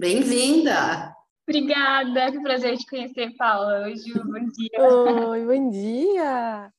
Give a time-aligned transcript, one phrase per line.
[0.00, 1.14] Bem-vinda!
[1.46, 3.86] Obrigada, que prazer te conhecer, Paula.
[3.86, 5.28] Hoje, bom dia.
[5.28, 6.72] Oi, bom dia!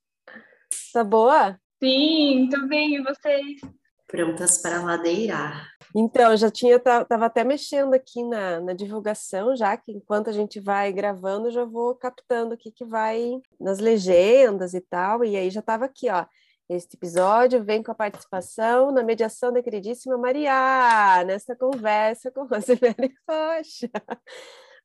[0.91, 1.55] Tá boa?
[1.80, 3.61] Sim, tô bem, e vocês?
[4.08, 5.69] Prontas para ladeirar.
[5.95, 10.59] Então, já tinha, tava até mexendo aqui na, na divulgação, já que enquanto a gente
[10.59, 15.38] vai gravando, eu já vou captando o que que vai nas legendas e tal, e
[15.38, 16.25] aí já estava aqui, ó,
[16.70, 23.14] este episódio vem com a participação na mediação da queridíssima Maria, nessa conversa com Rosemary
[23.30, 23.90] Rocha.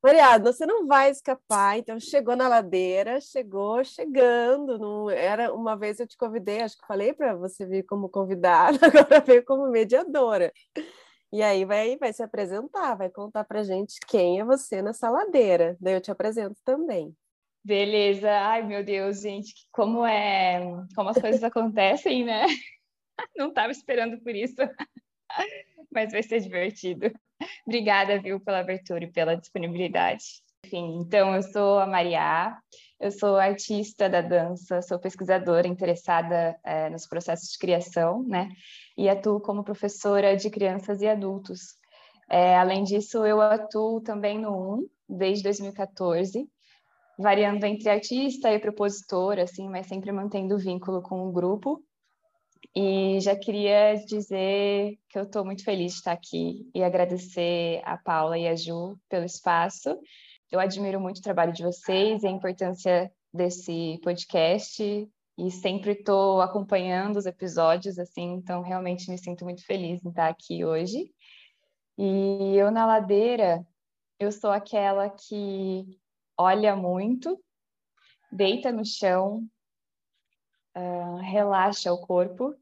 [0.03, 4.77] Maria, você não vai escapar, então chegou na ladeira, chegou chegando.
[4.77, 8.77] Não era uma vez eu te convidei, acho que falei para você vir como convidada,
[8.87, 10.51] agora veio como mediadora.
[11.31, 15.75] E aí vai, vai se apresentar, vai contar para gente quem é você nessa ladeira.
[15.79, 17.15] Daí eu te apresento também.
[17.67, 18.31] Beleza.
[18.31, 20.57] Ai, meu Deus, gente, como é,
[20.95, 22.45] como as coisas acontecem, né?
[23.35, 24.55] Não estava esperando por isso.
[25.91, 27.11] Mas vai ser divertido.
[27.65, 30.23] Obrigada, viu, pela abertura e pela disponibilidade.
[30.65, 32.57] Enfim, então eu sou a Maria,
[33.01, 38.47] eu sou artista da dança, sou pesquisadora interessada é, nos processos de criação, né?
[38.97, 41.75] E atuo como professora de crianças e adultos.
[42.29, 46.49] É, além disso, eu atuo também no UM desde 2014
[47.17, 51.83] variando entre artista e propositor, assim, mas sempre mantendo o vínculo com o grupo.
[52.75, 57.97] E já queria dizer que eu estou muito feliz de estar aqui e agradecer a
[57.97, 59.97] Paula e a Ju pelo espaço.
[60.51, 66.41] Eu admiro muito o trabalho de vocês e a importância desse podcast e sempre estou
[66.41, 71.11] acompanhando os episódios, assim, então realmente me sinto muito feliz em estar aqui hoje.
[71.97, 73.65] E eu na ladeira,
[74.19, 75.99] eu sou aquela que
[76.37, 77.41] olha muito,
[78.31, 79.47] deita no chão,
[80.75, 82.55] uh, relaxa o corpo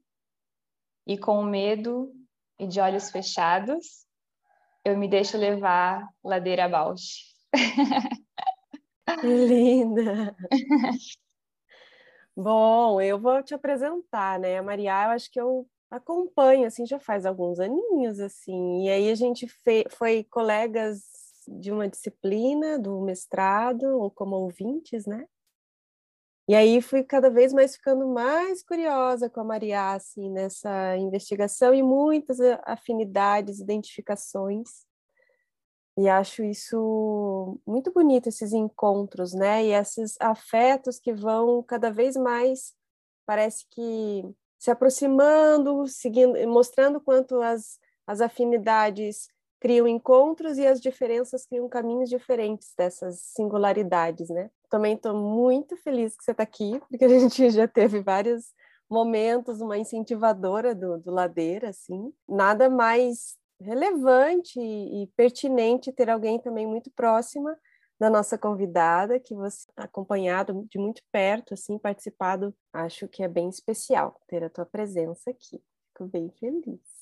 [1.05, 2.13] e com medo
[2.57, 4.05] e de olhos fechados,
[4.83, 7.25] eu me deixo levar ladeira abaixo.
[9.23, 10.35] Linda!
[12.35, 14.57] Bom, eu vou te apresentar, né?
[14.57, 19.09] A Maria, eu acho que eu acompanho, assim, já faz alguns aninhos, assim, e aí
[19.09, 19.47] a gente
[19.89, 21.14] foi colegas
[21.47, 25.25] de uma disciplina do mestrado, ou como ouvintes, né?
[26.47, 31.73] E aí fui cada vez mais ficando mais curiosa com a Maria, assim, nessa investigação
[31.73, 34.85] e muitas afinidades, identificações.
[35.97, 39.65] E acho isso muito bonito, esses encontros, né?
[39.65, 42.75] E esses afetos que vão cada vez mais,
[43.25, 44.23] parece que
[44.59, 49.27] se aproximando, seguindo, mostrando quanto as, as afinidades
[49.65, 54.51] criam encontros e as diferenças criam caminhos diferentes dessas singularidades, né?
[54.69, 58.53] Também estou muito feliz que você está aqui, porque a gente já teve vários
[58.87, 62.13] momentos, uma incentivadora do, do Ladeira, assim.
[62.29, 67.57] Nada mais relevante e pertinente ter alguém também muito próxima
[67.99, 73.49] da nossa convidada, que você acompanhado de muito perto, assim, participado, acho que é bem
[73.49, 75.59] especial ter a tua presença aqui.
[75.87, 76.94] Fico bem feliz.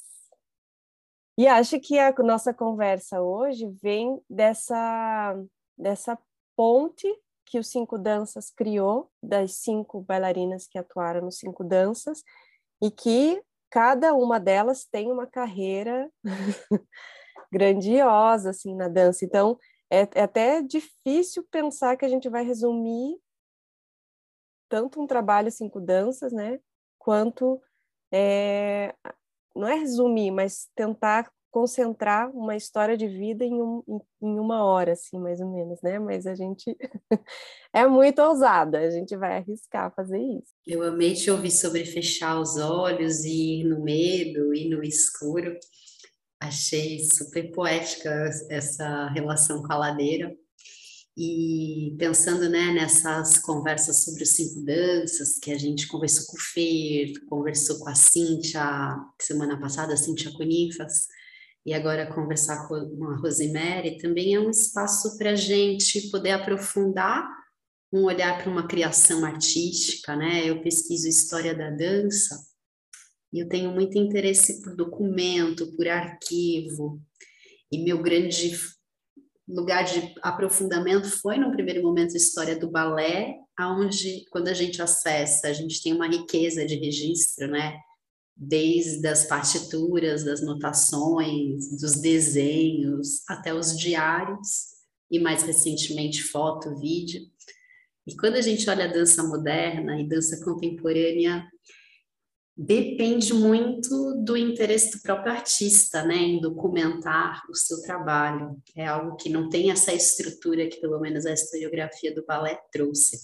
[1.37, 5.35] E acho que a nossa conversa hoje vem dessa,
[5.77, 6.17] dessa
[6.55, 7.07] ponte
[7.45, 12.23] que o Cinco Danças criou, das cinco bailarinas que atuaram no Cinco Danças,
[12.81, 16.11] e que cada uma delas tem uma carreira
[17.51, 19.25] grandiosa assim na dança.
[19.25, 19.57] Então,
[19.89, 23.17] é, é, até difícil pensar que a gente vai resumir
[24.69, 26.59] tanto um trabalho cinco danças, né,
[26.97, 27.61] quanto
[28.11, 28.95] é,
[29.55, 33.83] não é resumir, mas tentar concentrar uma história de vida em, um,
[34.19, 35.99] em, uma hora, assim, mais ou menos, né?
[35.99, 36.75] Mas a gente
[37.71, 40.51] é muito ousada, a gente vai arriscar fazer isso.
[40.65, 45.55] Eu amei te ouvir sobre fechar os olhos e ir no medo e no escuro.
[46.41, 50.35] Achei super poética essa relação com a ladeira.
[51.15, 56.39] E pensando né, nessas conversas sobre os cinco danças, que a gente conversou com o
[56.39, 58.63] Fer, conversou com a Cíntia,
[59.21, 61.07] semana passada, a Cíntia Conifas,
[61.65, 67.25] e agora conversar com a Rosemary, também é um espaço para a gente poder aprofundar
[67.93, 70.49] um olhar para uma criação artística, né?
[70.49, 72.35] Eu pesquiso história da dança
[73.31, 76.99] e eu tenho muito interesse por documento, por arquivo,
[77.71, 78.51] e meu grande
[79.47, 84.81] lugar de aprofundamento foi, no primeiro momento, a história do balé, aonde, quando a gente
[84.81, 87.77] acessa, a gente tem uma riqueza de registro, né?
[88.35, 94.73] desde as partituras, das notações, dos desenhos, até os diários
[95.09, 97.21] e mais recentemente foto, vídeo.
[98.07, 101.47] E quando a gente olha a dança moderna e dança contemporânea,
[102.55, 108.55] depende muito do interesse do próprio artista, né, em documentar o seu trabalho.
[108.75, 113.17] É algo que não tem essa estrutura que pelo menos a historiografia do balé trouxe.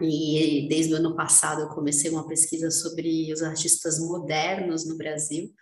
[0.00, 5.52] E desde o ano passado eu comecei uma pesquisa sobre os artistas modernos no Brasil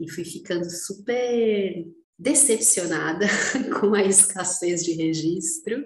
[0.00, 1.86] e fui ficando super
[2.18, 3.26] decepcionada
[3.80, 5.84] com a escassez de registro.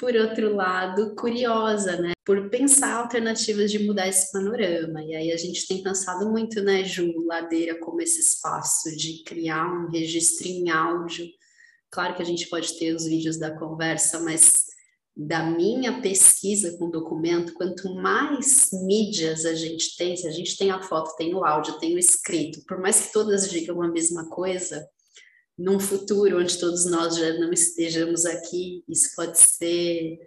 [0.00, 2.12] Por outro lado, curiosa, né?
[2.24, 5.04] Por pensar alternativas de mudar esse panorama.
[5.04, 9.70] E aí a gente tem pensado muito, né, Ju, Ladeira, como esse espaço de criar
[9.70, 11.26] um registro em áudio.
[11.90, 14.64] Claro que a gente pode ter os vídeos da conversa, mas
[15.14, 20.70] da minha pesquisa com documento, quanto mais mídias a gente tem, se a gente tem
[20.70, 24.30] a foto, tem o áudio, tem o escrito, por mais que todas digam a mesma
[24.30, 24.88] coisa,
[25.60, 30.18] num futuro onde todos nós já não estejamos aqui, isso pode ser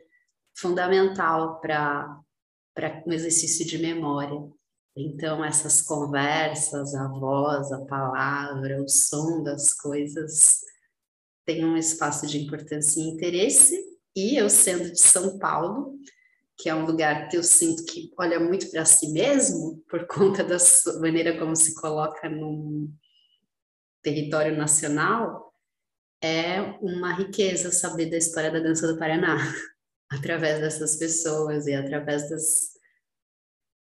[0.56, 2.24] fundamental para
[3.08, 4.40] um exercício de memória.
[4.96, 10.60] Então, essas conversas, a voz, a palavra, o som das coisas
[11.48, 13.76] têm um espaço de importância e interesse
[14.16, 15.98] e eu sendo de São Paulo,
[16.60, 20.44] que é um lugar que eu sinto que olha muito para si mesmo, por conta
[20.44, 20.58] da
[21.00, 22.88] maneira como se coloca no
[24.04, 25.54] território nacional,
[26.22, 29.38] é uma riqueza saber da história da dança do Paraná,
[30.12, 32.74] através dessas pessoas e através das,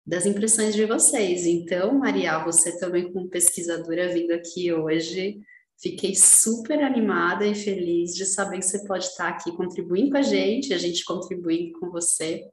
[0.06, 1.46] das impressões de vocês.
[1.46, 5.42] Então, Maria, você também como pesquisadora vindo aqui hoje,
[5.82, 10.22] Fiquei super animada e feliz de saber que você pode estar aqui contribuindo com a
[10.22, 12.48] gente, a gente contribuindo com você.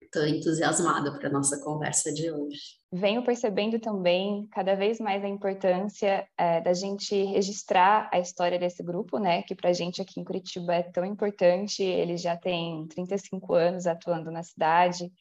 [0.00, 2.79] Estou entusiasmada para a nossa conversa de hoje.
[2.92, 8.82] Venho percebendo também cada vez mais a importância é, da gente registrar a história desse
[8.82, 9.42] grupo, né?
[9.42, 11.84] Que para a gente aqui em Curitiba é tão importante.
[11.84, 15.12] Ele já tem 35 anos atuando na cidade,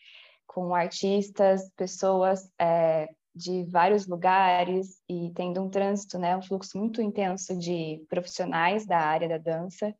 [0.47, 7.03] com artistas, pessoas é, de vários lugares e tendo um trânsito, né, um fluxo muito
[7.03, 9.95] intenso de profissionais da área da dança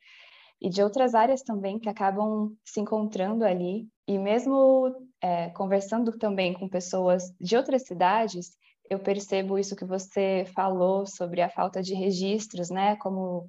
[0.60, 3.88] e de outras áreas também que acabam se encontrando ali.
[4.08, 8.58] E mesmo é, conversando também com pessoas de outras cidades,
[8.90, 12.96] eu percebo isso que você falou sobre a falta de registros, né?
[12.96, 13.48] Como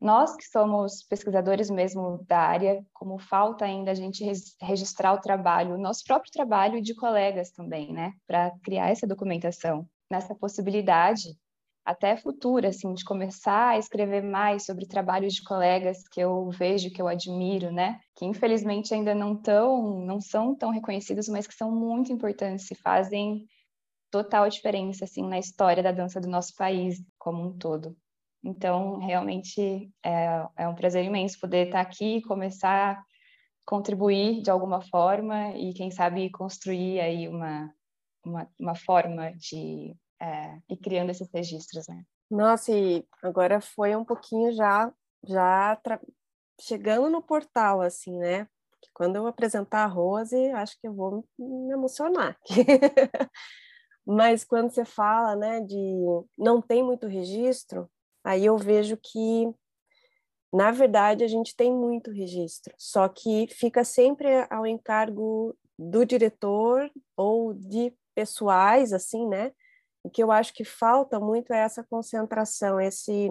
[0.00, 4.24] nós que somos pesquisadores mesmo da área, como falta ainda a gente
[4.60, 10.34] registrar o trabalho, nosso próprio trabalho de colegas também, né, para criar essa documentação, nessa
[10.34, 11.34] possibilidade
[11.86, 16.90] até futura, assim, de começar a escrever mais sobre trabalhos de colegas que eu vejo,
[16.90, 21.54] que eu admiro, né, que infelizmente ainda não tão, não são tão reconhecidos, mas que
[21.54, 23.46] são muito importantes e fazem
[24.10, 27.96] total diferença, assim, na história da dança do nosso país como um todo.
[28.42, 33.02] Então, realmente é, é um prazer imenso poder estar aqui e começar a
[33.64, 37.72] contribuir de alguma forma e, quem sabe, construir aí uma,
[38.24, 42.02] uma, uma forma de é, ir criando esses registros, né?
[42.30, 44.92] Nossa, e agora foi um pouquinho já,
[45.24, 45.80] já
[46.60, 48.48] chegando no portal, assim, né?
[48.96, 52.34] quando eu apresentar a Rose, acho que eu vou me emocionar.
[54.06, 55.94] Mas quando você fala, né, de
[56.38, 57.90] não tem muito registro,
[58.24, 59.52] aí eu vejo que
[60.52, 66.90] Na verdade, a gente tem muito registro, só que fica sempre ao encargo do diretor
[67.16, 69.52] ou de pessoais, assim, né?
[70.06, 73.28] O que eu acho que falta muito é essa concentração, esse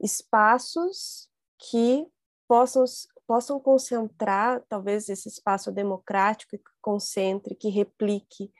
[0.00, 2.06] espaços que
[2.48, 2.82] possam,
[3.26, 8.50] possam concentrar, talvez, esse espaço democrático que concentre, que replique,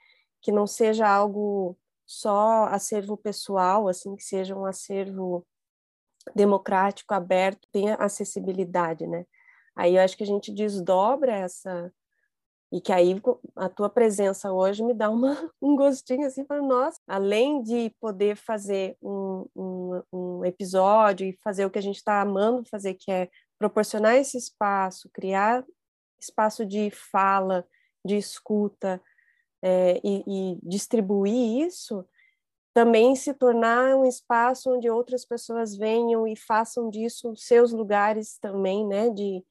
[0.43, 5.43] que não seja algo só acervo pessoal, assim, que seja um acervo
[6.35, 9.25] democrático, aberto, tenha acessibilidade, né?
[9.75, 11.91] Aí eu acho que a gente desdobra essa
[12.71, 13.21] e que aí
[13.55, 18.35] a tua presença hoje me dá uma, um gostinho assim para nós, além de poder
[18.35, 23.11] fazer um, um, um episódio e fazer o que a gente está amando fazer, que
[23.11, 25.65] é proporcionar esse espaço, criar
[26.19, 27.67] espaço de fala,
[28.05, 29.01] de escuta
[29.61, 32.05] é, e, e distribuir isso,
[32.73, 38.87] também se tornar um espaço onde outras pessoas venham e façam disso seus lugares também,
[38.87, 39.43] né, de,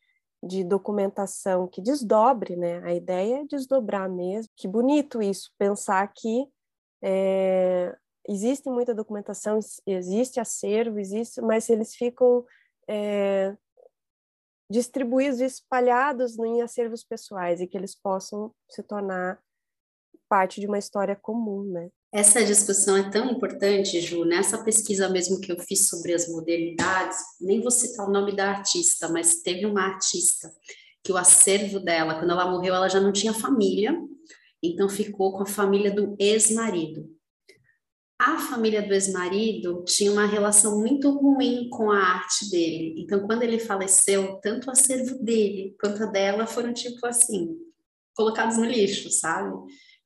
[0.43, 6.47] de documentação, que desdobre, né, a ideia é desdobrar mesmo, que bonito isso, pensar que
[7.03, 7.95] é,
[8.29, 12.45] existe muita documentação, existe acervo, existe, mas eles ficam
[12.89, 13.55] é,
[14.71, 19.43] distribuídos, espalhados em acervos pessoais e que eles possam se tornar
[20.29, 21.91] parte de uma história comum, né?
[22.13, 27.17] Essa discussão é tão importante, Ju, nessa pesquisa mesmo que eu fiz sobre as modernidades,
[27.41, 30.53] nem vou citar o nome da artista, mas teve uma artista
[31.05, 33.97] que o acervo dela, quando ela morreu, ela já não tinha família,
[34.61, 37.09] então ficou com a família do ex-marido.
[38.19, 43.45] A família do ex-marido tinha uma relação muito ruim com a arte dele, então quando
[43.45, 47.57] ele faleceu, tanto o acervo dele quanto a dela foram tipo assim,
[48.15, 49.57] colocados no lixo, sabe?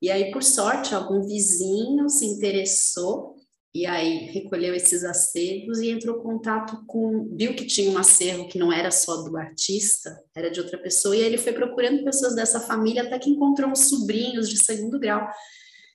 [0.05, 3.37] E aí, por sorte, algum vizinho se interessou
[3.75, 8.47] e aí recolheu esses acervos e entrou em contato com, viu que tinha um acervo
[8.47, 12.05] que não era só do artista, era de outra pessoa, e aí ele foi procurando
[12.05, 15.27] pessoas dessa família até que encontrou uns sobrinhos de segundo grau.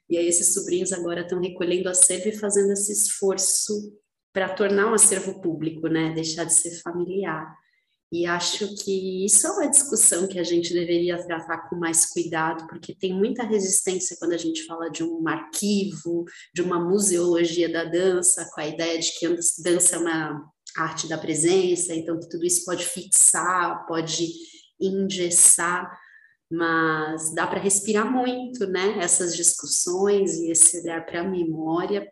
[0.10, 3.96] E aí esses sobrinhos agora estão recolhendo acervo e fazendo esse esforço
[4.34, 6.14] para tornar um acervo público, né?
[6.16, 7.56] Deixar de ser familiar.
[8.12, 12.66] E acho que isso é uma discussão que a gente deveria tratar com mais cuidado,
[12.68, 17.84] porque tem muita resistência quando a gente fala de um arquivo, de uma museologia da
[17.84, 22.30] dança, com a ideia de que a dança é uma arte da presença, então que
[22.30, 24.28] tudo isso pode fixar, pode
[24.82, 25.96] engessar,
[26.52, 28.98] mas dá para respirar muito, né?
[29.00, 32.12] Essas discussões e esse olhar para a memória,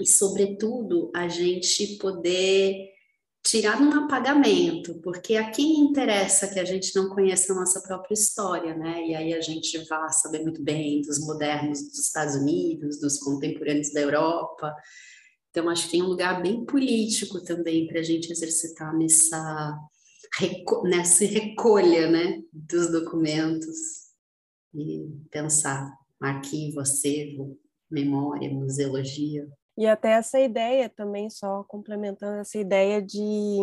[0.00, 2.74] e, sobretudo, a gente poder
[3.44, 8.14] tirar um apagamento, porque a quem interessa que a gente não conheça a nossa própria
[8.14, 9.06] história, né?
[9.06, 13.92] E aí a gente vá saber muito bem dos modernos dos Estados Unidos, dos contemporâneos
[13.92, 14.74] da Europa.
[15.50, 19.78] Então, acho que tem um lugar bem político também para a gente exercitar nessa,
[20.84, 23.76] nessa recolha né, dos documentos
[24.74, 27.58] e pensar arquivo, acervo,
[27.90, 29.46] memória, museologia.
[29.76, 33.58] E até essa ideia também, só complementando essa ideia de,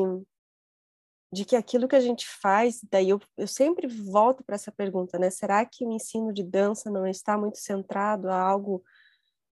[1.34, 5.18] de que aquilo que a gente faz, daí eu, eu sempre volto para essa pergunta,
[5.18, 5.30] né?
[5.30, 8.84] Será que o ensino de dança não está muito centrado a algo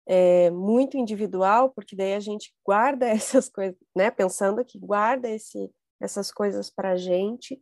[0.05, 1.71] é, muito individual?
[1.71, 4.11] Porque daí a gente guarda essas coisas, né?
[4.11, 7.59] Pensando que guarda esse, essas coisas para a gente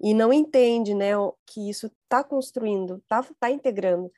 [0.00, 1.10] e não entende, né?
[1.46, 4.10] Que isso está construindo, está tá integrando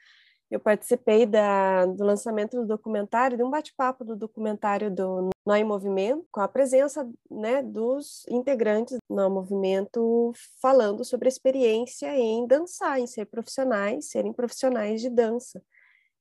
[0.50, 6.26] eu participei da, do lançamento do documentário, de um bate-papo do documentário do Nó Movimento,
[6.30, 13.06] com a presença né, dos integrantes do movimento falando sobre a experiência em dançar, em
[13.06, 15.62] ser profissionais, serem profissionais de dança.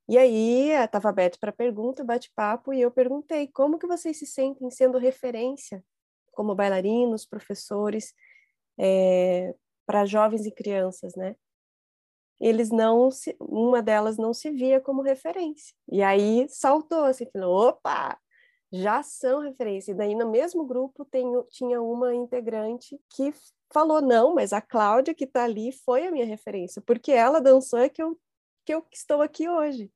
[0.07, 4.69] E aí estava aberto para pergunta, bate-papo, e eu perguntei como que vocês se sentem
[4.69, 5.83] sendo referência
[6.31, 8.13] como bailarinos, professores,
[8.77, 9.55] é,
[9.85, 11.35] para jovens e crianças, né?
[12.39, 15.73] Eles não se, uma delas não se via como referência.
[15.91, 18.17] E aí saltou assim, falou, opa,
[18.71, 19.91] já são referência.
[19.91, 23.33] E daí no mesmo grupo tem, tinha uma integrante que
[23.73, 27.79] falou, não, mas a Cláudia que está ali foi a minha referência, porque ela dançou
[27.79, 28.17] é que eu,
[28.65, 29.91] que eu estou aqui hoje.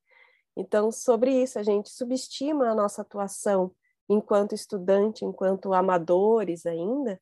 [0.56, 3.72] Então, sobre isso, a gente subestima a nossa atuação
[4.10, 7.22] enquanto estudante, enquanto amadores ainda,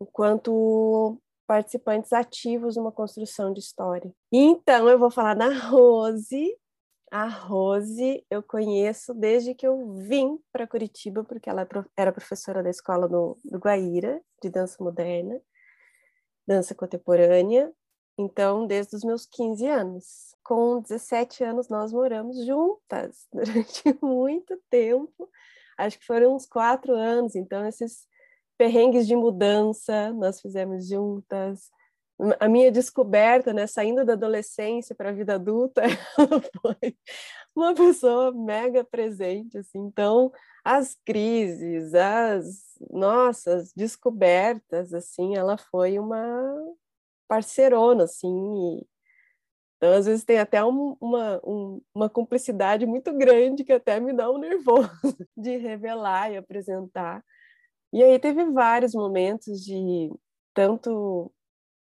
[0.00, 4.12] enquanto participantes ativos numa construção de história.
[4.32, 6.56] Então, eu vou falar da Rose.
[7.10, 12.62] A Rose eu conheço desde que eu vim para Curitiba, porque ela é era professora
[12.62, 15.40] da escola do, do Guaíra, de dança moderna,
[16.46, 17.72] dança contemporânea.
[18.18, 20.34] Então, desde os meus 15 anos.
[20.42, 25.28] Com 17 anos, nós moramos juntas durante muito tempo.
[25.76, 27.36] Acho que foram uns quatro anos.
[27.36, 28.06] Então, esses
[28.56, 31.70] perrengues de mudança, nós fizemos juntas.
[32.40, 35.82] A minha descoberta, né, saindo da adolescência para a vida adulta,
[36.18, 36.96] ela foi
[37.54, 39.78] uma pessoa mega presente, assim.
[39.80, 40.32] Então,
[40.64, 42.44] as crises, as
[42.90, 46.54] nossas descobertas, assim, ela foi uma
[47.28, 48.80] parceirona, assim.
[49.76, 54.12] Então, às vezes tem até um, uma, um, uma cumplicidade muito grande que até me
[54.12, 54.90] dá um nervoso
[55.36, 57.22] de revelar e apresentar.
[57.96, 60.12] E aí teve vários momentos de
[60.52, 61.32] tanto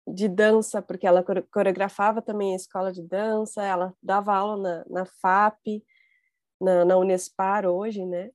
[0.07, 5.05] de dança, porque ela coreografava também a escola de dança, ela dava aula na, na
[5.05, 5.83] FAP,
[6.61, 8.31] na, na Unespar hoje, né?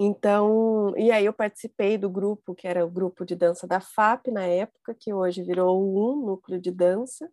[0.00, 4.28] Então, e aí eu participei do grupo, que era o grupo de dança da FAP
[4.28, 7.30] na época, que hoje virou um núcleo de dança,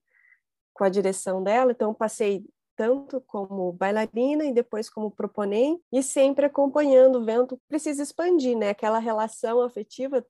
[0.73, 1.71] com a direção dela.
[1.71, 8.57] Então, passei tanto como bailarina e depois como proponente, e sempre acompanhando, vendo, precisa expandir,
[8.57, 8.69] né?
[8.69, 10.25] Aquela relação afetiva,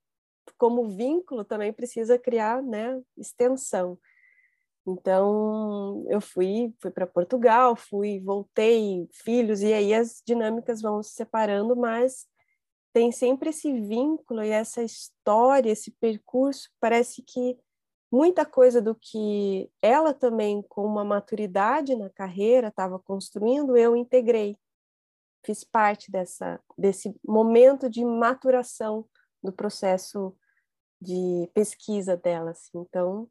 [0.58, 3.98] como vínculo, também precisa criar, né, extensão.
[4.86, 11.12] Então, eu fui, fui para Portugal, fui, voltei, filhos, e aí as dinâmicas vão se
[11.14, 12.28] separando, mas
[12.94, 17.58] tem sempre esse vínculo e essa história, esse percurso, parece que
[18.14, 24.56] muita coisa do que ela também, com uma maturidade na carreira, estava construindo, eu integrei.
[25.44, 29.04] Fiz parte dessa, desse momento de maturação
[29.42, 30.38] do processo
[31.02, 32.52] de pesquisa dela.
[32.52, 32.78] Assim.
[32.78, 33.28] Então,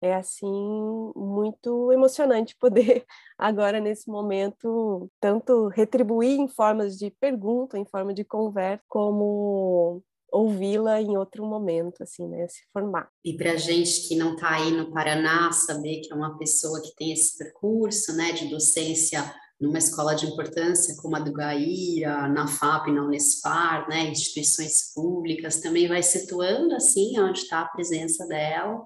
[0.00, 3.04] é assim muito emocionante poder
[3.36, 11.00] agora nesse momento tanto retribuir em formas de pergunta, em forma de conversa, como ouvi-la
[11.00, 13.08] em outro momento, assim, né, se formar.
[13.24, 16.94] E para gente que não está aí no Paraná, saber que é uma pessoa que
[16.96, 19.22] tem esse percurso, né, de docência
[19.60, 25.60] numa escola de importância como a do Gaíra, na FAP, na Unespar, né, instituições públicas,
[25.60, 28.82] também vai situando, assim, onde está a presença dela,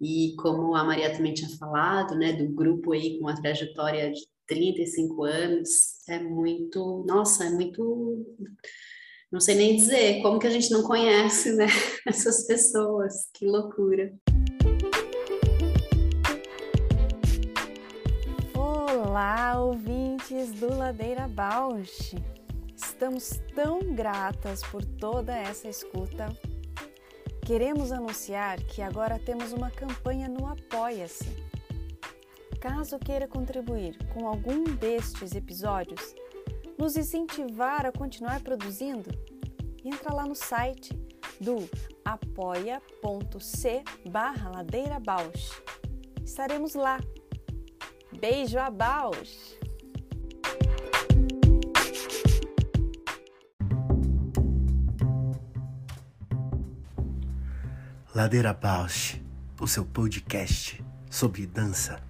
[0.00, 4.20] e como a Maria também tinha falado, né, do grupo aí com uma trajetória de
[4.46, 5.68] 35 anos,
[6.08, 8.24] é muito, nossa, é muito
[9.30, 11.66] não sei nem dizer como que a gente não conhece, né,
[12.06, 13.28] essas pessoas.
[13.34, 14.12] Que loucura.
[18.54, 22.14] Olá, ouvintes do Ladeira Bausch.
[22.76, 26.28] Estamos tão gratas por toda essa escuta.
[27.44, 31.28] Queremos anunciar que agora temos uma campanha no Apoia-se.
[32.60, 36.14] Caso queira contribuir com algum destes episódios,
[36.78, 39.10] nos incentivar a continuar produzindo,
[39.84, 40.92] entra lá no site
[41.40, 41.68] do
[42.04, 45.50] apoia.c barra Ladeira Bausch.
[46.24, 46.98] Estaremos lá.
[48.18, 49.58] Beijo a Bausch!
[58.14, 59.20] Ladeira Bausch,
[59.60, 62.00] o seu podcast sobre dança.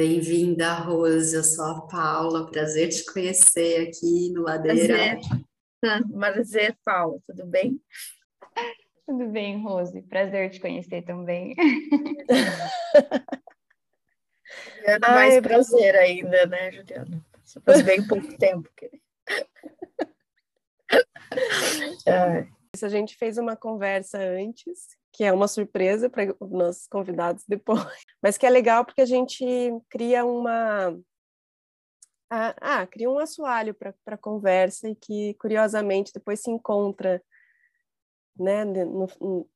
[0.00, 1.36] Bem-vinda, Rose.
[1.36, 2.50] Eu sou a Paula.
[2.50, 4.96] Prazer te conhecer aqui no Ladeira.
[4.96, 5.20] Prazer,
[6.18, 7.20] Prazer Paula.
[7.26, 7.78] Tudo bem?
[9.06, 10.00] Tudo bem, Rose.
[10.00, 11.54] Prazer te conhecer também.
[14.78, 17.22] Juliana, mais Ai, prazer ainda, né, Juliana?
[17.44, 18.70] Só faz bem pouco tempo.
[18.74, 18.90] Que...
[22.82, 27.80] A gente fez uma conversa antes que é uma surpresa para os nossos convidados depois,
[28.22, 29.44] mas que é legal porque a gente
[29.88, 30.96] cria uma
[32.30, 37.22] ah, ah cria um assoalho para a conversa e que curiosamente depois se encontra
[38.38, 39.08] né, no,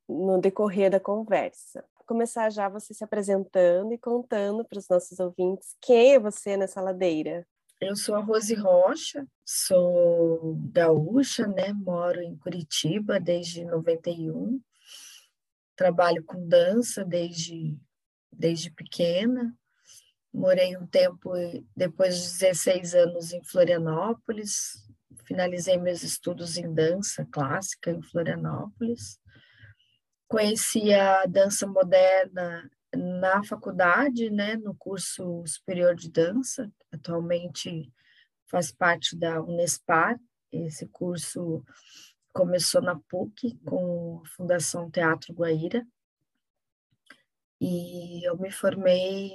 [0.09, 1.85] no decorrer da conversa.
[1.97, 6.57] Vou começar já você se apresentando e contando para os nossos ouvintes quem é você
[6.57, 7.47] nessa ladeira.
[7.81, 11.73] Eu sou a Rose Rocha, sou gaúcha, né?
[11.73, 14.61] Moro em Curitiba desde 91
[15.77, 17.77] trabalho com dança desde,
[18.33, 19.57] desde pequena.
[20.33, 21.31] Morei um tempo,
[21.77, 24.85] depois de 16 anos, em Florianópolis.
[25.25, 29.19] Finalizei meus estudos em dança clássica em Florianópolis.
[30.29, 36.71] Conheci a dança moderna na faculdade, né, no curso superior de dança.
[36.93, 37.93] Atualmente
[38.51, 40.19] faz parte da Unespar.
[40.51, 41.65] Esse curso
[42.35, 45.87] começou na PUC com a Fundação Teatro Guaíra
[47.61, 49.31] e eu me formei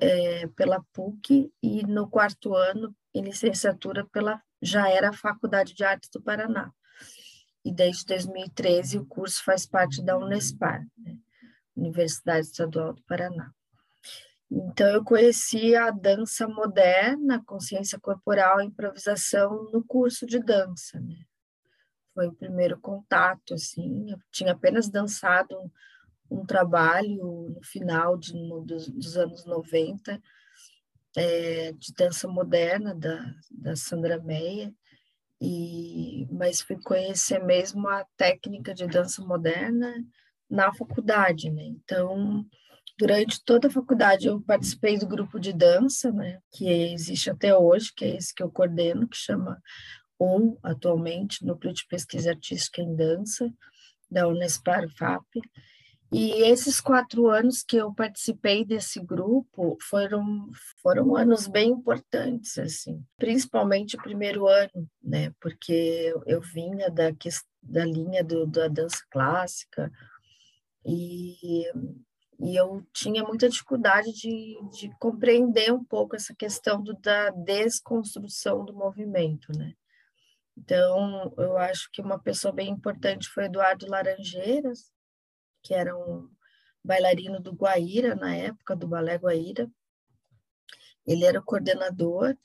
[0.00, 5.84] é, pela PUC e no quarto ano em licenciatura pela já era a Faculdade de
[5.84, 6.72] Artes do Paraná
[7.64, 11.16] e desde 2013 o curso faz parte da Unespar, né?
[11.76, 13.52] Universidade Estadual do Paraná.
[14.50, 21.27] Então, eu conheci a dança moderna, consciência corporal improvisação no curso de dança, né?
[22.18, 24.10] Foi o primeiro contato, assim.
[24.10, 30.20] Eu tinha apenas dançado um, um trabalho no final de, no, dos, dos, anos 90,
[31.16, 34.74] é, de dança moderna, da, da Sandra Meia,
[35.40, 39.94] e, mas fui conhecer mesmo a técnica de dança moderna
[40.50, 41.66] na faculdade, né?
[41.66, 42.44] Então,
[42.98, 47.92] durante toda a faculdade eu participei do grupo de dança, né, que existe até hoje,
[47.94, 49.62] que é esse que eu coordeno, que chama
[50.20, 53.52] um atualmente Núcleo de Pesquisa Artística em Dança
[54.10, 55.26] da Unespar FAP.
[56.10, 60.48] E esses quatro anos que eu participei desse grupo foram
[60.82, 67.10] foram anos bem importantes, assim, principalmente o primeiro ano, né, porque eu vinha da
[67.62, 69.92] da linha do, da dança clássica
[70.84, 71.66] e
[72.40, 78.64] e eu tinha muita dificuldade de, de compreender um pouco essa questão do, da desconstrução
[78.64, 79.74] do movimento, né?
[80.58, 84.92] Então, eu acho que uma pessoa bem importante foi Eduardo Laranjeiras,
[85.62, 86.28] que era um
[86.84, 89.70] bailarino do Guaíra, na época do Balé Guaíra.
[91.06, 92.36] Ele era o coordenador,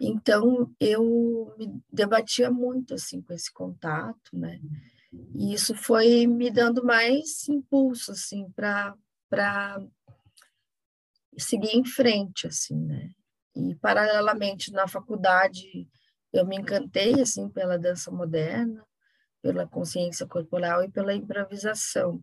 [0.00, 4.60] então eu me debatia muito assim com esse contato, né?
[5.34, 8.94] E isso foi me dando mais impulso assim para
[9.28, 9.80] para
[11.38, 13.10] seguir em frente, assim, né?
[13.54, 15.88] E paralelamente na faculdade
[16.32, 18.84] eu me encantei assim pela dança moderna,
[19.42, 22.22] pela consciência corporal e pela improvisação.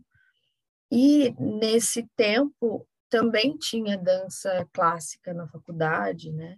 [0.92, 6.58] E nesse tempo também tinha dança clássica na faculdade, né?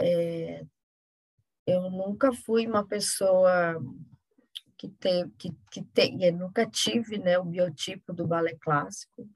[0.00, 0.64] É,
[1.66, 3.80] eu nunca fui uma pessoa
[4.76, 9.28] que tem que, que tem, eu nunca tive, né, o biotipo do balé clássico.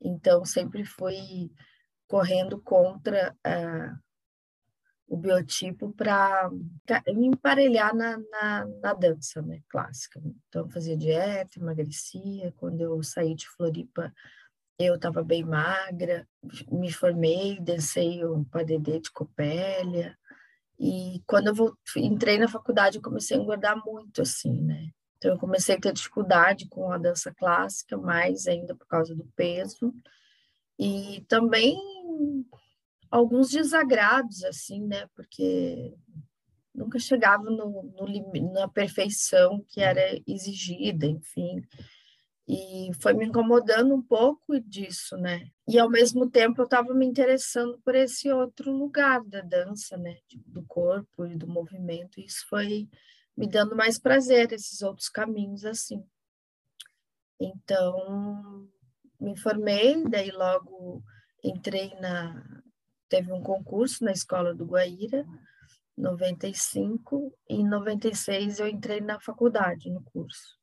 [0.00, 1.50] Então, sempre fui
[2.06, 3.98] correndo contra uh,
[5.12, 6.50] o biotipo para
[7.08, 10.18] me emparelhar na, na, na, dança né, clássica.
[10.48, 12.50] Então, fazia dieta, emagrecia.
[12.56, 14.10] Quando eu saí de Floripa,
[14.78, 16.26] eu estava bem magra,
[16.70, 20.16] me formei, dancei um padedê de copélia.
[20.80, 24.92] E quando eu entrei na faculdade, eu comecei a engordar muito, assim, né?
[25.18, 29.30] Então, eu comecei a ter dificuldade com a dança clássica, mais ainda por causa do
[29.36, 29.92] peso.
[30.78, 31.76] E também
[33.12, 35.06] alguns desagrados, assim, né?
[35.14, 35.94] Porque
[36.74, 41.62] nunca chegava no, no, na perfeição que era exigida, enfim.
[42.48, 45.46] E foi me incomodando um pouco disso, né?
[45.68, 50.16] E ao mesmo tempo eu estava me interessando por esse outro lugar da dança, né?
[50.46, 52.18] Do corpo e do movimento.
[52.18, 52.88] E isso foi
[53.36, 56.02] me dando mais prazer, esses outros caminhos assim.
[57.38, 58.68] Então,
[59.20, 61.02] me formei, daí logo
[61.42, 62.61] entrei na.
[63.12, 65.26] Teve um concurso na escola do Guaíra,
[65.98, 70.58] 95, e em 96 eu entrei na faculdade, no curso.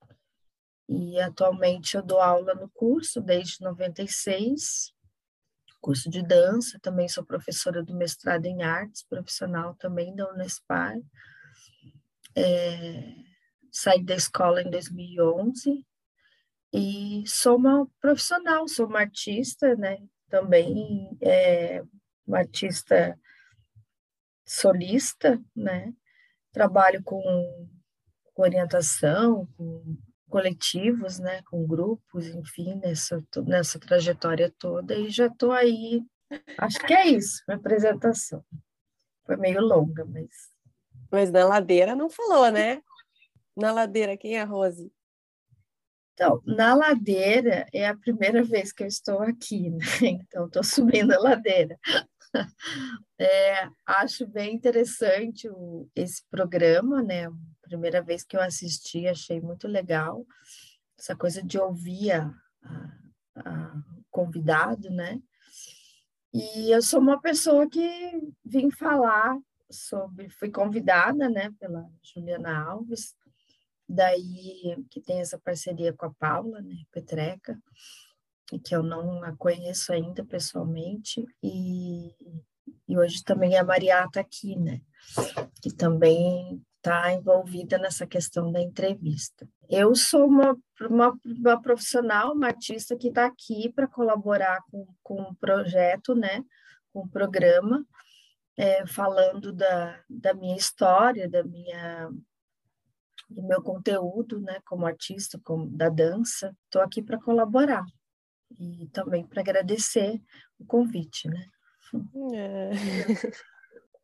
[0.90, 4.92] E atualmente eu dou aula no curso desde 96,
[5.80, 10.98] curso de dança, também sou professora do mestrado em artes, profissional também da Unespar.
[12.36, 13.14] É,
[13.72, 15.86] saí da escola em 2011
[16.74, 20.00] e sou uma profissional, sou uma artista, né?
[20.32, 21.84] Também é,
[22.30, 23.20] uma artista
[24.46, 25.94] solista, né?
[26.54, 27.22] Trabalho com,
[28.34, 29.98] com orientação, com
[30.30, 31.42] coletivos, né?
[31.50, 36.06] Com grupos, enfim, nessa, nessa trajetória toda e já estou aí.
[36.58, 38.46] Acho que é isso, minha apresentação.
[39.26, 40.30] Foi meio longa, mas
[41.12, 42.84] mas na ladeira não falou, né?
[43.58, 44.92] Na ladeira, quem é a Rose?
[46.14, 49.86] Então, na ladeira é a primeira vez que eu estou aqui, né?
[50.04, 51.80] Então, estou subindo a ladeira.
[53.22, 57.30] É, acho bem interessante o, esse programa, né?
[57.62, 60.26] Primeira vez que eu assisti, achei muito legal.
[60.98, 65.20] Essa coisa de ouvir a, a, a convidado, né?
[66.34, 69.38] E eu sou uma pessoa que vim falar
[69.70, 73.16] sobre, fui convidada, né, pela Juliana Alves,
[73.88, 77.60] daí que tem essa parceria com a Paula, né, Petreca,
[78.58, 82.16] que eu não a conheço ainda pessoalmente, e,
[82.88, 84.82] e hoje também a Maria está aqui, né,
[85.62, 89.48] que também está envolvida nessa questão da entrevista.
[89.70, 95.22] Eu sou uma, uma, uma profissional, uma artista que está aqui para colaborar com, com
[95.22, 96.42] um projeto, né,
[96.94, 97.86] com um programa,
[98.58, 102.10] é, falando da, da minha história, da minha
[103.30, 106.56] do meu conteúdo, né, como artista, como da dança.
[106.66, 107.86] Estou aqui para colaborar.
[108.58, 110.22] E também para agradecer
[110.60, 111.46] o convite, né?
[112.34, 112.70] É.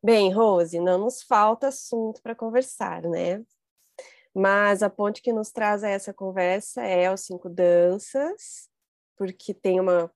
[0.03, 3.43] Bem, Rose, não nos falta assunto para conversar, né?
[4.35, 8.69] Mas a ponte que nos traz a essa conversa é os Cinco Danças,
[9.17, 10.11] porque tem uma,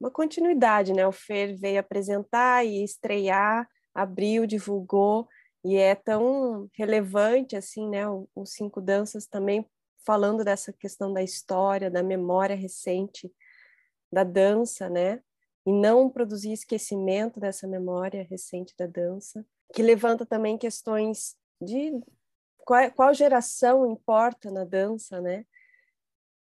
[0.00, 1.06] uma continuidade, né?
[1.06, 5.28] O Fer veio apresentar e estrear, abriu, divulgou,
[5.64, 8.04] e é tão relevante assim, né?
[8.34, 9.64] Os Cinco Danças também
[10.04, 13.30] falando dessa questão da história, da memória recente
[14.12, 15.20] da dança, né?
[15.66, 19.44] E não produzir esquecimento dessa memória recente da dança,
[19.74, 21.92] que levanta também questões de
[22.58, 25.44] qual, qual geração importa na dança, né?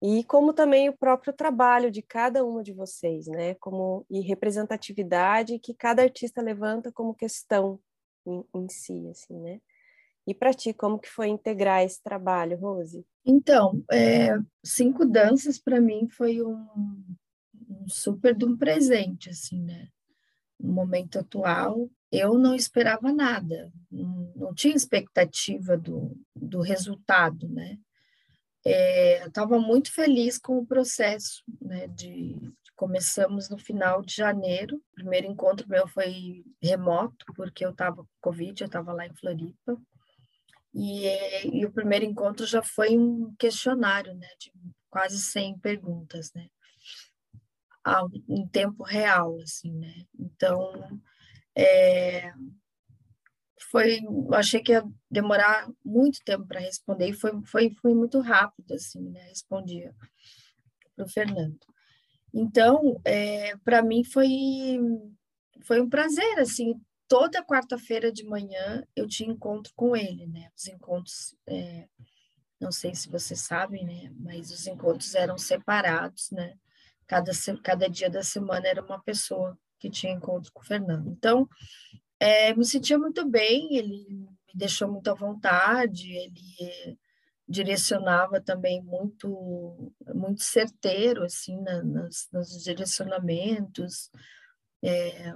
[0.02, 3.54] E como também o próprio trabalho de cada uma de vocês, né?
[3.56, 7.80] Como e representatividade que cada artista levanta como questão
[8.26, 9.62] em, em si, assim, né?
[10.26, 13.06] E para ti, como que foi integrar esse trabalho, Rose?
[13.26, 14.30] Então, é,
[14.64, 17.04] cinco danças para mim foi um,
[17.72, 19.88] um, super de um presente, assim, né?
[20.60, 27.78] No momento atual, eu não esperava nada, não, tinha expectativa do, do resultado, né?
[28.64, 31.88] É, eu estava muito feliz com o processo, né?
[31.88, 32.36] De,
[32.76, 34.78] começamos no final de janeiro.
[34.78, 39.14] O primeiro encontro meu foi remoto, porque eu estava com Covid, eu estava lá em
[39.14, 39.80] Floripa.
[40.74, 41.06] E,
[41.46, 44.52] e, o primeiro encontro já foi um questionário, né, de
[44.90, 46.48] quase 100 perguntas, né,
[48.28, 50.06] em tempo real, assim, né.
[50.20, 51.02] Então,
[51.56, 52.32] é,
[53.70, 54.00] foi,
[54.34, 59.02] achei que ia demorar muito tempo para responder e foi, foi, foi muito rápido, assim,
[59.10, 59.96] né, respondia
[60.96, 61.60] para o Fernando.
[62.34, 64.80] Então, é, para mim foi
[65.64, 70.50] foi um prazer, assim, toda quarta-feira de manhã eu tinha encontro com ele, né?
[70.58, 71.88] Os encontros, é,
[72.60, 74.12] não sei se vocês sabem, né?
[74.18, 76.56] Mas os encontros eram separados, né?
[77.12, 77.30] Cada,
[77.62, 81.10] cada dia da semana era uma pessoa que tinha encontro com o Fernando.
[81.10, 81.46] Então,
[82.18, 86.98] é, me sentia muito bem, ele me deixou muito à vontade, ele
[87.46, 94.10] direcionava também muito muito certeiro assim na, nas, nos direcionamentos
[94.82, 95.34] é,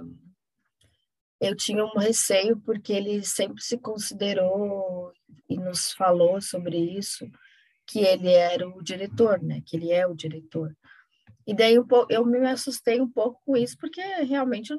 [1.38, 5.12] eu tinha um receio porque ele sempre se considerou
[5.46, 7.30] e nos falou sobre isso
[7.86, 9.62] que ele era o diretor, né?
[9.64, 10.74] Que ele é o diretor.
[11.46, 11.74] E daí
[12.10, 14.78] eu me assustei um pouco com isso porque realmente eu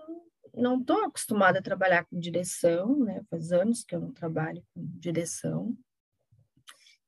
[0.54, 3.24] não estou acostumada a trabalhar com direção, né?
[3.30, 5.78] Faz anos que eu não trabalho com direção.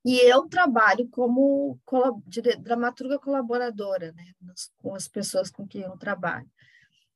[0.06, 1.78] E eu trabalho como
[2.62, 4.32] dramaturga colaboradora, né?
[4.78, 6.50] Com as pessoas com quem eu trabalho.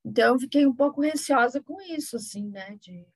[0.03, 2.77] Então, eu fiquei um pouco receosa com isso, assim, né?
[2.82, 3.08] De...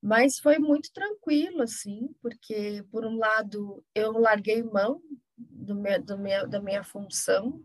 [0.00, 5.02] Mas foi muito tranquilo, assim, porque, por um lado, eu larguei mão
[5.36, 7.62] do meu, do meu, da minha função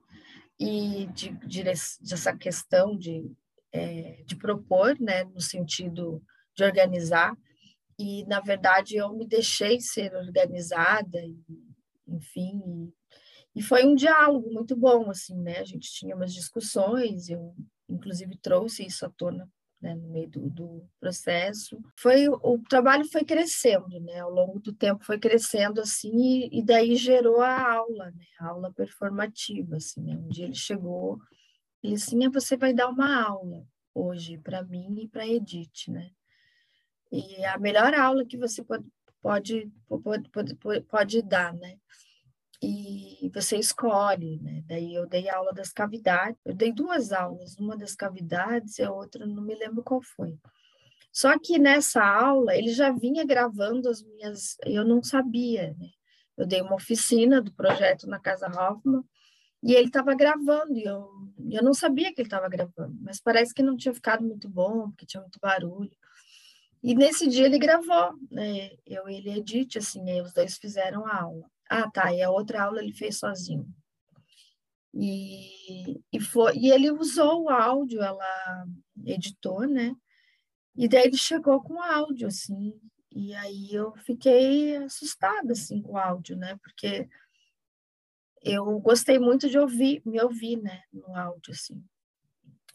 [0.63, 3.29] e de, de, dessa questão de,
[3.71, 5.23] é, de propor, né?
[5.25, 6.23] No sentido
[6.55, 7.35] de organizar.
[7.99, 11.37] E, na verdade, eu me deixei ser organizada, e,
[12.07, 12.61] enfim,
[13.55, 15.59] e, e foi um diálogo muito bom, assim, né?
[15.59, 17.55] A gente tinha umas discussões, eu
[17.87, 19.47] inclusive trouxe isso à tona
[19.83, 21.77] né, no meio do, do, processo.
[21.97, 24.21] Foi o trabalho foi crescendo, né?
[24.21, 28.25] Ao longo do tempo foi crescendo assim e, e daí gerou a aula, né?
[28.39, 30.01] A aula performativa, assim.
[30.01, 30.15] Né?
[30.15, 31.19] Um dia ele chegou,
[31.83, 36.09] ele assim, ah, você vai dar uma aula hoje para mim e para Edith, né?
[37.11, 38.85] E a melhor aula que você pode
[39.21, 41.77] pode, pode, pode, pode dar, né?
[42.65, 44.63] E você escolhe, né?
[44.65, 48.91] Daí eu dei aula das cavidades, eu dei duas aulas, uma das cavidades e a
[48.91, 50.37] outra não me lembro qual foi.
[51.11, 55.89] Só que nessa aula ele já vinha gravando as minhas, eu não sabia, né?
[56.37, 59.03] Eu dei uma oficina do projeto na Casa Hoffman
[59.61, 61.07] e ele estava gravando e eu,
[61.51, 64.89] eu não sabia que ele estava gravando, mas parece que não tinha ficado muito bom,
[64.89, 65.95] porque tinha muito barulho.
[66.81, 68.71] E nesse dia ele gravou, né?
[68.85, 71.52] Eu e ele Edith, assim, aí os dois fizeram a aula.
[71.75, 72.13] Ah, tá.
[72.13, 73.67] E a outra aula ele fez sozinho.
[74.93, 78.65] E, e, foi, e ele usou o áudio, ela
[79.03, 79.95] editou, né?
[80.75, 82.79] E daí ele chegou com o áudio, assim.
[83.11, 86.59] E aí eu fiquei assustada, assim, com o áudio, né?
[86.61, 87.09] Porque
[88.43, 90.83] eu gostei muito de ouvir, me ouvir, né?
[90.93, 91.83] No áudio, assim.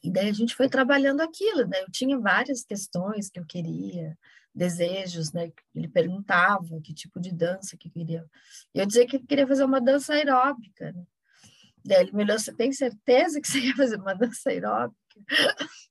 [0.03, 1.83] E daí a gente foi trabalhando aquilo, né?
[1.83, 4.19] Eu tinha várias questões que eu queria,
[4.59, 5.53] desejos, né?
[5.75, 8.27] Ele perguntava que tipo de dança que queria.
[8.75, 11.07] Eu dizia que queria fazer uma dança aeróbica, né?
[11.85, 14.99] Daí ele me olhou, você tem certeza que você quer fazer uma dança aeróbica?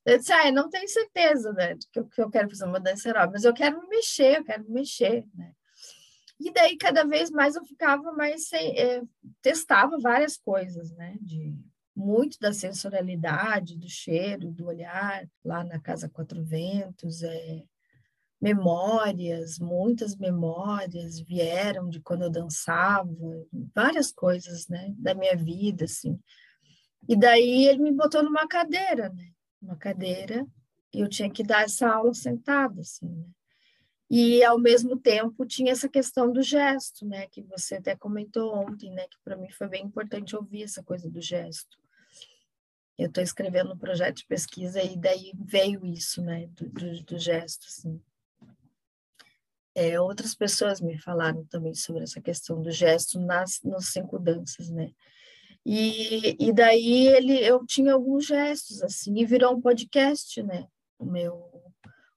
[0.04, 2.78] Eu disse, ah, eu não tenho certeza, né, que eu, que eu quero fazer uma
[2.78, 5.52] dança aeróbica, mas eu quero me mexer, eu quero me mexer, né?
[6.40, 9.02] E daí, cada vez mais, eu ficava mais, sem, é,
[9.42, 11.54] testava várias coisas, né, de
[11.96, 17.64] muito da sensorialidade, do cheiro, do olhar, lá na Casa Quatro Ventos, é,
[18.40, 23.10] memórias, muitas memórias vieram de quando eu dançava,
[23.74, 26.18] várias coisas, né, da minha vida, assim.
[27.08, 30.46] E daí ele me botou numa cadeira, né, uma cadeira,
[30.94, 33.26] e eu tinha que dar essa aula sentada, assim, né.
[34.10, 38.90] E, ao mesmo tempo, tinha essa questão do gesto, né, que você até comentou ontem,
[38.90, 41.76] né, que para mim foi bem importante ouvir essa coisa do gesto.
[42.96, 47.18] Eu estou escrevendo um projeto de pesquisa e daí veio isso, né, do, do, do
[47.18, 48.00] gesto, assim.
[49.80, 54.68] É, outras pessoas me falaram também sobre essa questão do gesto nas, nas cinco danças,
[54.70, 54.90] né?
[55.64, 60.66] E, e daí ele, eu tinha alguns gestos, assim, e virou um podcast, né?
[60.98, 61.32] O meu,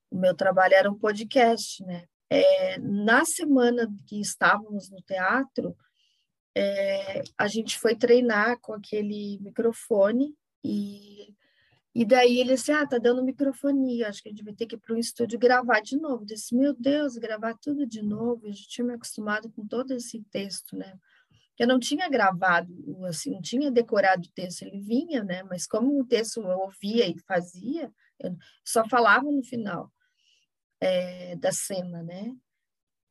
[0.10, 2.06] o meu trabalho era um podcast, né?
[2.32, 5.78] É, na semana que estávamos no teatro,
[6.58, 11.36] é, a gente foi treinar com aquele microfone e
[11.94, 14.76] e daí ele disse, ah, tá dando microfonia, acho que a gente vai ter que
[14.76, 16.24] ir para um estúdio gravar de novo.
[16.24, 19.94] Eu disse, meu Deus, gravar tudo de novo, eu já tinha me acostumado com todo
[19.94, 20.98] esse texto, né?
[21.60, 22.74] Eu não tinha gravado,
[23.06, 25.44] assim, não tinha decorado o texto, ele vinha, né?
[25.44, 29.92] Mas como o texto eu ouvia e fazia, eu só falava no final
[30.80, 32.34] é, da cena, né?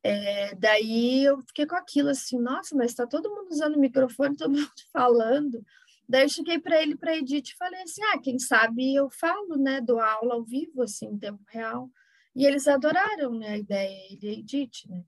[0.03, 4.35] É, daí eu fiquei com aquilo assim, nossa, mas está todo mundo usando o microfone,
[4.35, 5.63] todo mundo falando.
[6.11, 9.55] Daí eu cheguei para ele, para Edith, e falei assim, ah, quem sabe eu falo,
[9.55, 11.89] né, dou aula ao vivo, assim, em tempo real.
[12.35, 15.05] E eles adoraram, né, a ideia, ele e a Edith, né.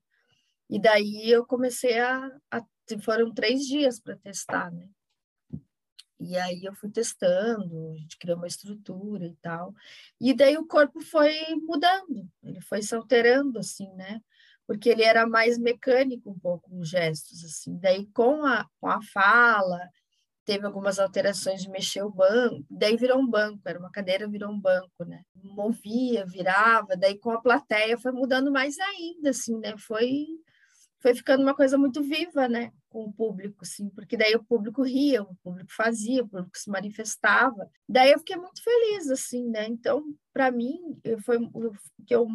[0.69, 2.65] E daí eu comecei a, a
[3.01, 4.87] foram três dias para testar, né.
[6.21, 9.73] E aí eu fui testando, a gente criou uma estrutura e tal.
[10.21, 11.35] E daí o corpo foi
[11.67, 14.21] mudando, ele foi se alterando, assim, né?
[14.65, 17.77] Porque ele era mais mecânico um pouco, os gestos, assim.
[17.77, 19.81] Daí com a, com a fala
[20.45, 24.51] teve algumas alterações de mexer o banco, daí virou um banco, era uma cadeira, virou
[24.51, 25.23] um banco, né?
[25.35, 29.75] Movia, virava, daí com a plateia foi mudando mais ainda, assim, né?
[29.77, 30.27] Foi
[31.03, 34.81] foi ficando uma coisa muito viva, né, com o público, assim, porque daí o público
[34.81, 37.69] ria, o público fazia, o público se manifestava.
[37.89, 39.67] Daí eu fiquei muito feliz, assim, né?
[39.67, 40.01] Então,
[40.31, 40.79] para mim,
[41.25, 41.73] foi o
[42.07, 42.25] que eu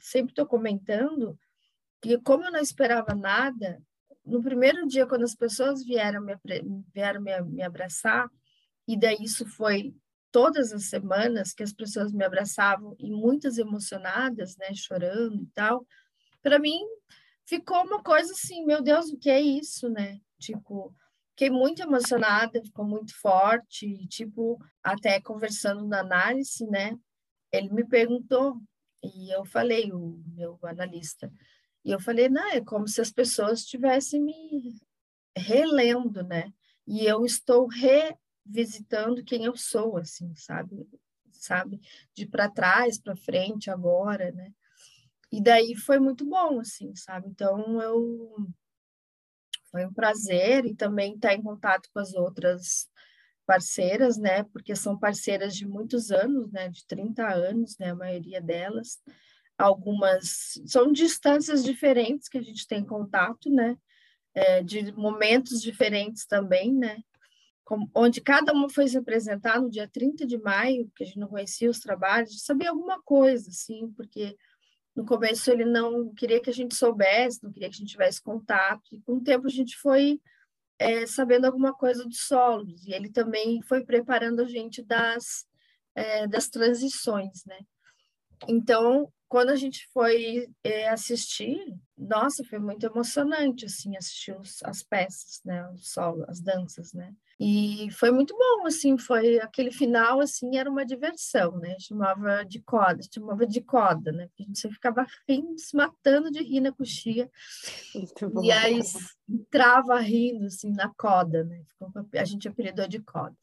[0.00, 1.38] sempre estou comentando,
[2.02, 3.80] que como eu não esperava nada,
[4.28, 6.36] no primeiro dia, quando as pessoas vieram me,
[6.94, 8.28] vieram me, me abraçar,
[8.86, 9.94] e daí isso foi
[10.30, 15.86] todas as semanas que as pessoas me abraçavam e muitas emocionadas, né, chorando e tal,
[16.42, 16.80] para mim
[17.46, 20.20] ficou uma coisa assim, meu Deus, o que é isso, né?
[20.38, 20.94] Tipo,
[21.30, 26.94] fiquei muito emocionada, ficou muito forte, e, tipo, até conversando na análise, né?
[27.50, 28.60] Ele me perguntou
[29.02, 31.32] e eu falei, o meu analista,
[31.84, 34.76] e eu falei, não, é como se as pessoas estivessem me
[35.36, 36.52] relendo, né?
[36.86, 40.86] E eu estou revisitando quem eu sou, assim, sabe?
[41.32, 41.80] Sabe?
[42.14, 44.52] De para trás, para frente, agora, né?
[45.30, 47.28] E daí foi muito bom, assim, sabe?
[47.28, 48.48] Então eu
[49.70, 52.88] foi um prazer e também estar em contato com as outras
[53.46, 54.42] parceiras, né?
[54.44, 56.68] Porque são parceiras de muitos anos, né?
[56.68, 57.90] De 30 anos, né?
[57.90, 59.00] A maioria delas
[59.58, 63.76] algumas são distâncias diferentes que a gente tem contato, né?
[64.34, 67.02] É, de momentos diferentes também, né?
[67.64, 71.18] Como, onde cada uma foi se apresentar no dia 30 de maio, que a gente
[71.18, 74.36] não conhecia os trabalhos, sabia alguma coisa, assim, porque
[74.94, 78.22] no começo ele não queria que a gente soubesse, não queria que a gente tivesse
[78.22, 80.20] contato, e com o tempo a gente foi
[80.78, 85.46] é, sabendo alguma coisa dos solos, e ele também foi preparando a gente das,
[85.94, 87.58] é, das transições, né?
[88.46, 94.82] Então, quando a gente foi é, assistir, nossa, foi muito emocionante, assim, assistir os, as
[94.82, 100.20] peças, né, o solo, as danças, né, e foi muito bom, assim, foi aquele final,
[100.20, 104.74] assim, era uma diversão, né, chamava de coda, chamava de coda, né, porque a gente
[104.74, 107.30] ficava rindo, se matando de rir na coxinha,
[108.42, 108.80] e aí
[109.28, 111.62] entrava rindo, assim, na coda, né,
[112.14, 113.36] a gente apelidou de coda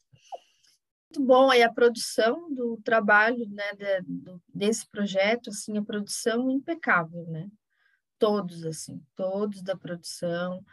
[1.20, 4.04] bom aí a produção do trabalho, né, de,
[4.54, 7.48] desse projeto, assim, a produção impecável, né?
[8.18, 10.64] Todos, assim, todos da produção,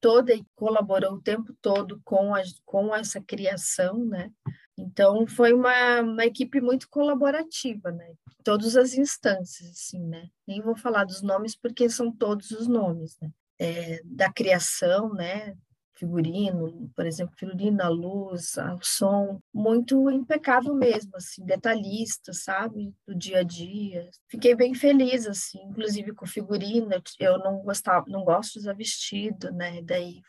[0.00, 4.30] toda colaborou o tempo todo com, a, com essa criação, né?
[4.76, 8.14] Então, foi uma, uma equipe muito colaborativa, né?
[8.42, 10.28] Todas as instâncias, assim, né?
[10.46, 13.30] Nem vou falar dos nomes, porque são todos os nomes, né?
[13.58, 15.54] É, da criação, né?
[16.02, 23.14] Figurino, por exemplo, figurino, a luz, o som, muito impecável mesmo, assim, detalhista, sabe, do
[23.14, 24.10] dia a dia.
[24.28, 26.90] Fiquei bem feliz, assim, inclusive com figurino,
[27.20, 30.20] eu não gostava, não gosto de usar vestido, né, daí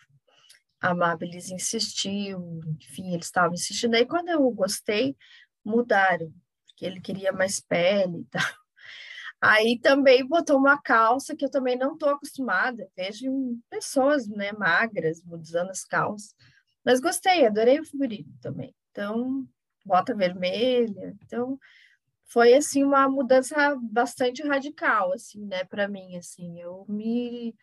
[0.80, 3.95] a Amabilis insistiu, enfim, eles estavam insistindo.
[3.95, 5.15] Aí, quando eu gostei,
[5.65, 6.32] mudaram,
[6.67, 8.62] porque ele queria mais pele e tal.
[9.45, 12.89] Aí também botou uma calça que eu também não estou acostumada.
[12.95, 13.29] Vejo
[13.69, 16.33] pessoas né, magras usando as calças.
[16.81, 18.73] Mas gostei, adorei o figurino também.
[18.89, 19.45] Então,
[19.85, 21.13] bota vermelha.
[21.25, 21.59] Então,
[22.23, 26.61] foi assim uma mudança bastante radical assim, né, para mim assim.
[26.61, 27.53] Eu me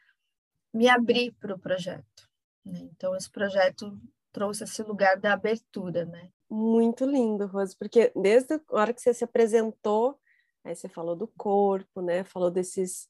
[0.74, 2.28] me abri para o projeto.
[2.62, 2.80] Né?
[2.94, 3.98] Então, esse projeto
[4.30, 6.28] trouxe esse lugar da abertura, né?
[6.50, 10.20] Muito lindo, Rose, porque desde a hora que você se apresentou,
[10.64, 12.24] aí você falou do corpo, né?
[12.24, 13.08] Falou desses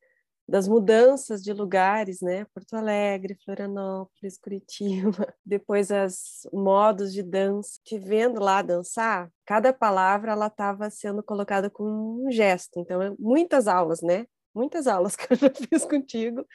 [0.49, 2.45] das mudanças de lugares, né?
[2.53, 7.79] Porto Alegre, Florianópolis, Curitiba, depois os modos de dança.
[7.85, 11.85] Te vendo lá dançar, cada palavra ela estava sendo colocada com
[12.27, 12.81] um gesto.
[12.81, 14.27] Então, é muitas aulas, né?
[14.55, 16.47] muitas aulas que eu já fiz contigo.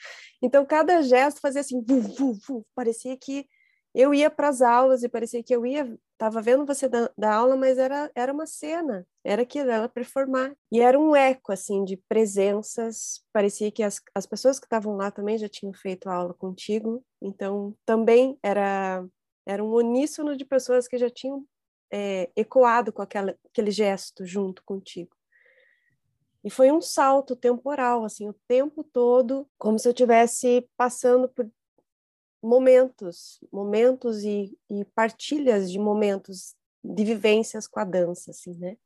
[0.41, 2.65] Então, cada gesto fazia assim, vu, vu, vu.
[2.75, 3.47] parecia que
[3.95, 7.33] eu ia para as aulas e parecia que eu ia, estava vendo você da, da,
[7.33, 10.53] aula, mas era, era uma cena, era aquilo, ela performar.
[10.69, 15.09] E era um eco, assim, de presenças, parecia que as, as pessoas que estavam lá
[15.09, 19.05] também já tinham feito aula contigo, então também era,
[19.45, 21.45] era um uníssono de pessoas que já tinham
[21.89, 25.15] é, ecoado com aquela, aquele gesto junto contigo.
[26.43, 31.49] E foi um salto temporal, assim, o tempo todo, como se eu estivesse passando por
[32.45, 38.77] momentos, momentos e, e, partilhas de momentos de vivências com a dança, assim, né?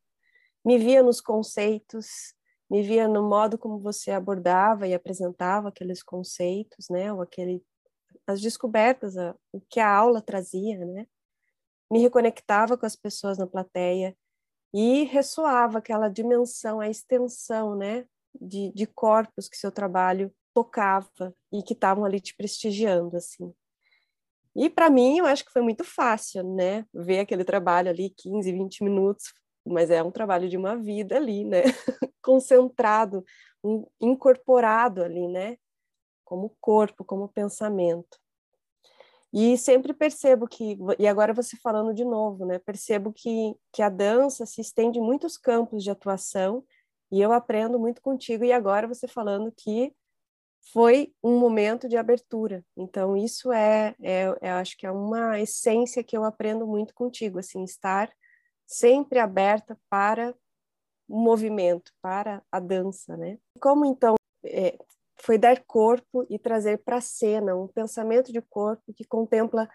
[0.64, 2.34] Me via nos conceitos,
[2.70, 7.12] me via no modo como você abordava e apresentava aqueles conceitos, né?
[7.12, 7.64] Ou aquele,
[8.26, 11.08] as descobertas, a, o que a aula trazia, né?
[11.92, 14.16] Me reconectava com as pessoas na plateia,
[14.74, 18.06] e ressoava aquela dimensão, a extensão, né,
[18.40, 23.54] de, de corpos que seu trabalho tocava e que estavam ali te prestigiando, assim.
[24.56, 28.52] E para mim, eu acho que foi muito fácil, né, ver aquele trabalho ali, 15,
[28.52, 29.34] 20 minutos,
[29.66, 31.64] mas é um trabalho de uma vida ali, né,
[32.22, 33.24] concentrado,
[34.02, 35.58] incorporado ali, né,
[36.26, 38.20] como corpo, como pensamento.
[39.32, 42.58] E sempre percebo que, e agora você falando de novo, né?
[42.58, 46.64] Percebo que, que a dança se estende em muitos campos de atuação
[47.12, 48.44] e eu aprendo muito contigo.
[48.44, 49.94] E agora você falando que
[50.72, 52.64] foi um momento de abertura.
[52.78, 57.40] Então, isso é, é, é acho que é uma essência que eu aprendo muito contigo,
[57.40, 58.12] assim, estar
[58.68, 60.36] sempre aberta para
[61.08, 63.40] o movimento, para a dança, né?
[63.60, 64.14] Como então
[64.46, 64.78] é,
[65.18, 69.68] foi dar corpo e trazer para a cena um pensamento de corpo que contempla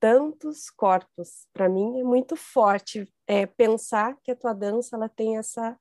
[0.00, 1.46] tantos corpos.
[1.52, 5.78] Para mim é muito forte é, pensar que a tua dança ela tem essa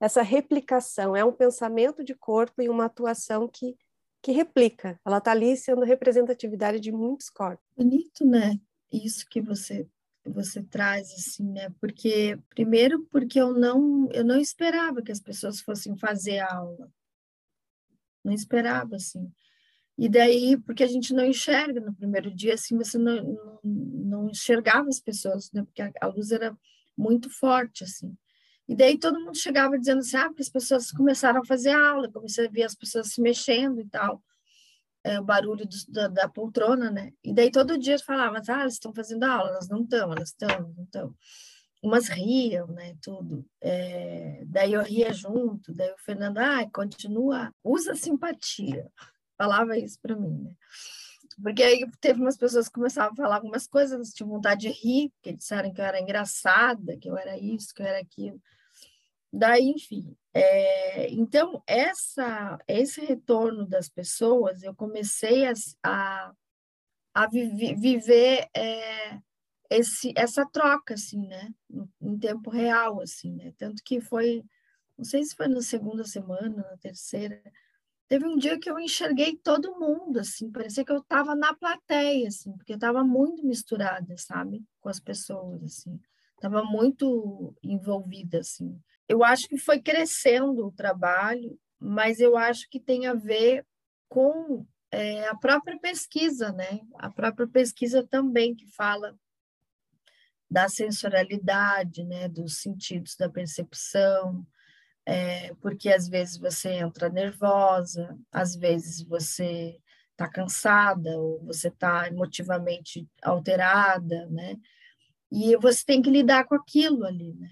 [0.00, 3.76] essa replicação, é um pensamento de corpo e uma atuação que
[4.22, 5.00] que replica.
[5.04, 7.64] Ela está ali sendo representatividade de muitos corpos.
[7.76, 8.58] Bonito, né?
[8.92, 9.86] Isso que você
[10.26, 11.70] você traz assim, né?
[11.80, 16.90] Porque primeiro porque eu não eu não esperava que as pessoas fossem fazer aula
[18.28, 19.30] não esperava, assim.
[19.96, 24.30] E daí, porque a gente não enxerga no primeiro dia, assim, você não, não, não
[24.30, 25.64] enxergava as pessoas, né?
[25.64, 26.56] Porque a, a, luz era
[26.96, 28.16] muito forte, assim.
[28.68, 32.12] E daí todo mundo chegava dizendo assim, ah, porque as pessoas começaram a fazer aula,
[32.12, 34.22] comecei a ver as pessoas se mexendo e tal,
[35.02, 37.12] é, o barulho do, da, da, poltrona, né?
[37.24, 40.74] E daí todo dia falava, ah, elas estão fazendo aula, elas não estão, elas estão,
[40.76, 41.14] não estão
[41.82, 43.46] umas riam, né, tudo.
[43.60, 48.90] É, daí eu ria junto, daí o Fernando, ah, continua, usa simpatia.
[49.36, 50.52] Falava isso para mim, né?
[51.40, 55.10] Porque aí teve umas pessoas que começavam a falar algumas coisas, tinham vontade de rir,
[55.10, 58.42] porque disseram que eu era engraçada, que eu era isso, que eu era aquilo.
[59.32, 60.16] Daí, enfim.
[60.32, 65.52] É, então, essa, esse retorno das pessoas, eu comecei a,
[65.82, 66.32] a,
[67.14, 69.18] a vive, viver é,
[69.70, 71.52] esse, essa troca, assim, né?
[72.00, 73.52] Em tempo real, assim, né?
[73.58, 74.44] Tanto que foi,
[74.96, 77.42] não sei se foi na segunda semana, na terceira,
[78.08, 82.28] teve um dia que eu enxerguei todo mundo, assim, parecia que eu estava na plateia,
[82.28, 84.64] assim, porque eu estava muito misturada, sabe?
[84.80, 86.00] Com as pessoas, assim.
[86.36, 88.80] Estava muito envolvida, assim.
[89.08, 93.64] Eu acho que foi crescendo o trabalho, mas eu acho que tem a ver
[94.08, 96.80] com é, a própria pesquisa, né?
[96.94, 99.18] A própria pesquisa também que fala
[100.50, 104.46] da sensorialidade, né, dos sentidos da percepção,
[105.04, 109.78] é, porque às vezes você entra nervosa, às vezes você
[110.12, 114.56] está cansada ou você está emotivamente alterada, né?
[115.30, 117.50] E você tem que lidar com aquilo ali, né?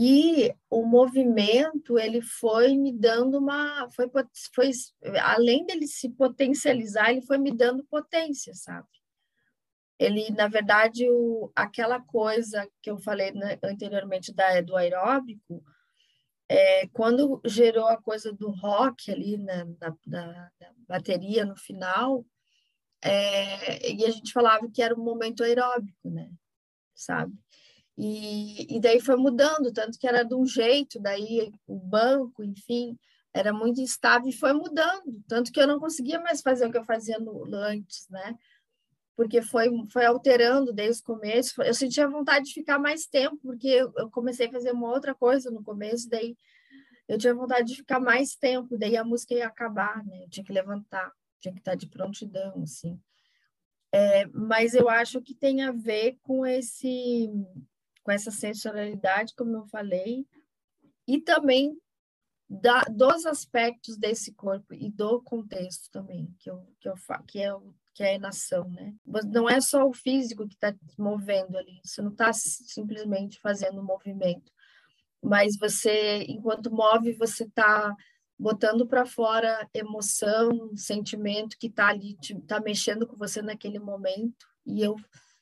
[0.00, 4.08] E o movimento ele foi me dando uma, foi,
[4.54, 4.70] foi
[5.20, 8.86] além dele se potencializar, ele foi me dando potência, sabe?
[9.98, 15.62] ele, na verdade, o, aquela coisa que eu falei né, anteriormente da, do aeróbico,
[16.48, 20.50] é, quando gerou a coisa do rock ali na, na, na
[20.86, 22.24] bateria no final,
[23.02, 26.30] é, e a gente falava que era um momento aeróbico, né?
[26.94, 27.32] Sabe?
[28.00, 32.96] E, e daí foi mudando, tanto que era de um jeito, daí o banco, enfim,
[33.34, 36.78] era muito instável e foi mudando, tanto que eu não conseguia mais fazer o que
[36.78, 38.38] eu fazia no, antes, né?
[39.16, 41.60] Porque foi, foi alterando desde o começo.
[41.60, 45.12] Eu sentia vontade de ficar mais tempo, porque eu, eu comecei a fazer uma outra
[45.12, 46.36] coisa no começo, daí
[47.08, 50.22] eu tinha vontade de ficar mais tempo, daí a música ia acabar, né?
[50.22, 52.96] Eu tinha que levantar, tinha que estar de prontidão, assim.
[53.92, 57.28] É, mas eu acho que tem a ver com esse
[58.08, 60.26] com essa sensorialidade, como eu falei,
[61.06, 61.78] e também
[62.48, 66.94] da, dos aspectos desse corpo e do contexto também, que, eu, que, eu,
[67.26, 67.54] que, é,
[67.92, 68.94] que é a enação, né?
[69.30, 73.84] Não é só o físico que está movendo ali, você não está simplesmente fazendo um
[73.84, 74.50] movimento,
[75.22, 77.94] mas você, enquanto move, você está
[78.38, 84.80] botando para fora emoção, sentimento que está ali, está mexendo com você naquele momento, e
[84.80, 84.96] eu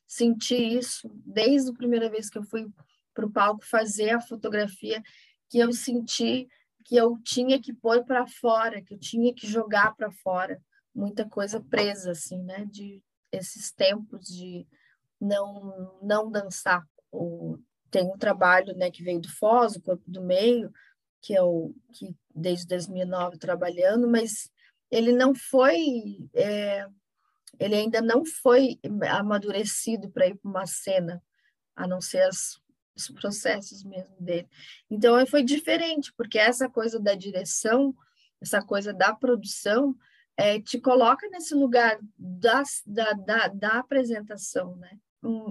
[0.07, 2.67] senti isso desde a primeira vez que eu fui
[3.15, 5.03] para o palco fazer a fotografia,
[5.49, 6.49] que eu senti
[6.85, 10.63] que eu tinha que pôr para fora, que eu tinha que jogar para fora
[10.95, 14.67] muita coisa presa assim, né, de esses tempos de
[15.21, 16.83] não não dançar.
[17.13, 17.59] O,
[17.91, 20.73] tem um trabalho, né, que veio do Foz, o corpo do meio,
[21.21, 24.51] que é o que desde 2009 trabalhando, mas
[24.91, 26.87] ele não foi é,
[27.59, 28.79] ele ainda não foi
[29.09, 31.23] amadurecido para ir para uma cena,
[31.75, 32.61] a não ser as,
[32.97, 34.49] os processos mesmo dele.
[34.91, 37.95] Então, foi diferente, porque essa coisa da direção,
[38.41, 39.97] essa coisa da produção,
[40.37, 44.99] é, te coloca nesse lugar da, da, da apresentação, né?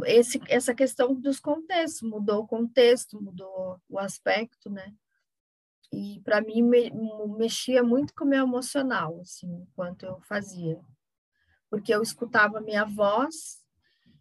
[0.05, 4.93] Esse, essa questão dos contextos, mudou o contexto, mudou o aspecto, né?
[5.91, 6.91] E para mim me,
[7.37, 10.79] mexia muito com o meu emocional, assim, enquanto eu fazia
[11.69, 13.63] porque eu escutava minha voz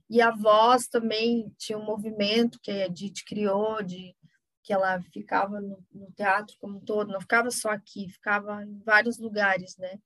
[0.09, 4.15] e a voz também tinha um movimento que a Edith criou de
[4.63, 8.79] que ela ficava no, no, teatro como um todo, não ficava só aqui, ficava em
[8.79, 10.01] vários lugares, né?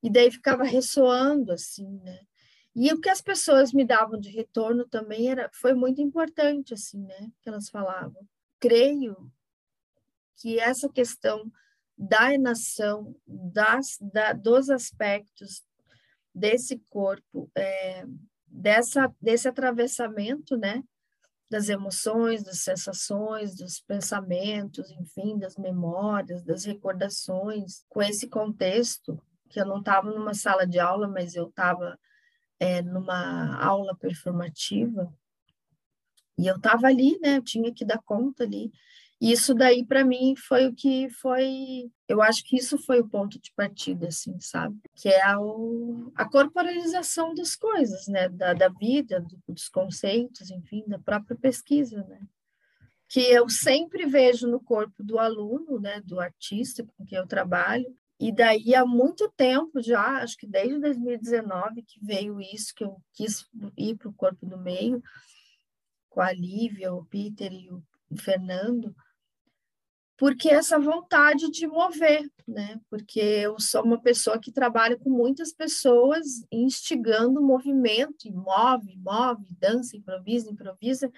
[0.00, 2.20] E daí ficava ressoando assim, né?
[2.74, 7.02] E o que as pessoas me davam de retorno também era foi muito importante assim,
[7.02, 7.32] né?
[7.40, 8.28] Que elas falavam.
[8.60, 9.32] Creio
[10.36, 11.50] que essa questão
[11.98, 15.64] da enação, das, da, dos aspectos
[16.36, 18.04] desse corpo, é,
[18.46, 20.84] dessa, desse atravessamento, né?
[21.48, 29.18] Das emoções, das sensações, dos pensamentos, enfim, das memórias, das recordações, com esse contexto,
[29.48, 31.98] que eu não estava numa sala de aula, mas eu estava
[32.60, 35.10] é, numa aula performativa,
[36.38, 37.38] e eu estava ali, né?
[37.38, 38.70] Eu tinha que dar conta ali
[39.20, 43.40] isso daí para mim foi o que foi, eu acho que isso foi o ponto
[43.40, 44.78] de partida, assim, sabe?
[44.94, 45.36] Que é a,
[46.14, 48.28] a corporalização das coisas, né?
[48.28, 52.20] Da, da vida, do, dos conceitos, enfim, da própria pesquisa, né?
[53.08, 56.02] Que eu sempre vejo no corpo do aluno, né?
[56.04, 57.86] Do artista com quem eu trabalho.
[58.20, 62.96] E daí há muito tempo já, acho que desde 2019 que veio isso, que eu
[63.14, 63.46] quis
[63.78, 65.02] ir para o corpo do meio,
[66.10, 67.82] com a Lívia, o Peter e o
[68.18, 68.94] Fernando,
[70.16, 72.80] porque essa vontade de mover, né?
[72.88, 79.54] Porque eu sou uma pessoa que trabalha com muitas pessoas instigando movimento, e move, move,
[79.58, 81.10] dança, improvisa, improvisa,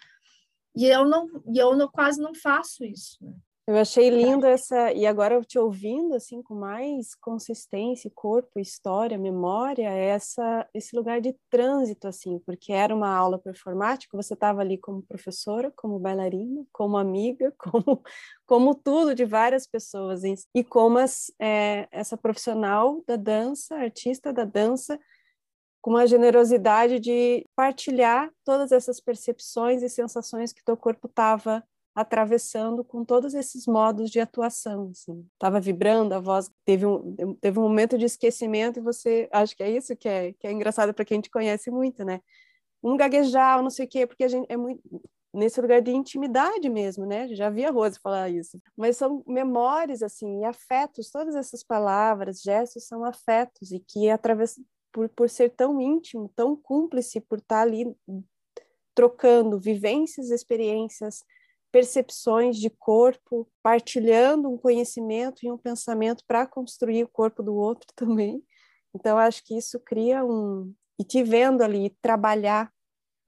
[0.75, 3.19] e eu não, e eu não, quase não faço isso.
[3.21, 3.35] Né?
[3.69, 9.19] Eu achei lindo essa, e agora eu te ouvindo assim com mais consistência, corpo, história,
[9.19, 14.79] memória, essa esse lugar de trânsito assim, porque era uma aula performática, você estava ali
[14.79, 18.03] como professora, como bailarina, como amiga, como
[18.47, 20.23] como tudo de várias pessoas
[20.55, 24.99] e como as, é, essa profissional da dança, artista da dança,
[25.83, 31.63] com uma generosidade de partilhar todas essas percepções e sensações que teu corpo estava
[32.01, 35.27] atravessando com todos esses modos de atuação, assim.
[35.61, 39.71] Vibrando, a voz teve um, teve um momento de esquecimento e você, acho que é
[39.71, 42.21] isso que é, que é engraçado para quem te conhece muito, né?
[42.81, 44.81] Um gaguejar, não sei o quê, porque a gente é muito
[45.35, 47.29] nesse lugar de intimidade mesmo, né?
[47.35, 48.61] Já vi a Rose falar isso.
[48.77, 54.55] Mas são memórias assim, e afetos, todas essas palavras, gestos são afetos e que através
[54.93, 57.93] por, por ser tão íntimo, tão cúmplice, por estar ali
[58.95, 61.25] trocando vivências, experiências,
[61.71, 67.89] percepções de corpo, partilhando um conhecimento e um pensamento para construir o corpo do outro
[67.97, 68.43] também.
[68.95, 70.73] Então, acho que isso cria um.
[70.99, 72.73] E te vendo ali trabalhar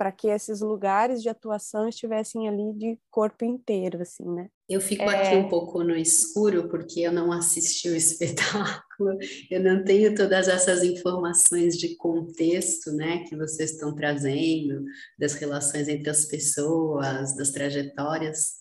[0.00, 4.48] para que esses lugares de atuação estivessem ali de corpo inteiro, assim, né?
[4.66, 5.14] Eu fico é...
[5.14, 9.18] aqui um pouco no escuro porque eu não assisti o espetáculo,
[9.50, 14.82] eu não tenho todas essas informações de contexto, né, que vocês estão trazendo,
[15.18, 18.54] das relações entre as pessoas, das trajetórias,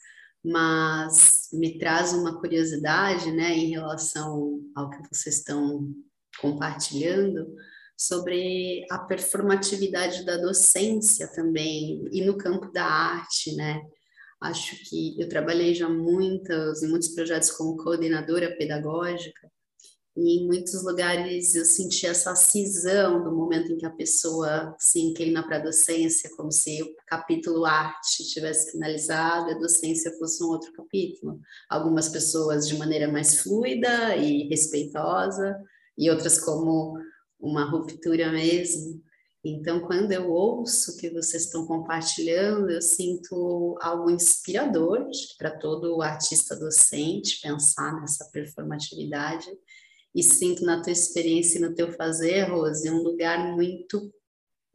[0.43, 5.87] mas me traz uma curiosidade, né, em relação ao que vocês estão
[6.41, 7.47] compartilhando
[7.99, 13.81] sobre a performatividade da docência também e no campo da arte, né?
[14.39, 19.51] Acho que eu trabalhei já muitas, em muitos projetos como coordenadora pedagógica
[20.15, 25.01] e em muitos lugares eu senti essa cisão do momento em que a pessoa se
[25.01, 30.41] inclina para a docência, como se o capítulo arte tivesse finalizado e a docência fosse
[30.41, 31.37] um outro capítulo.
[31.69, 35.53] Algumas pessoas de maneira mais fluida e respeitosa,
[35.97, 36.97] e outras como
[37.39, 39.01] uma ruptura mesmo.
[39.43, 46.55] Então, quando eu ouço que vocês estão compartilhando, eu sinto algo inspirador para todo artista
[46.57, 49.47] docente pensar nessa performatividade
[50.13, 54.11] e sinto na tua experiência e no teu fazer, Rose, um lugar muito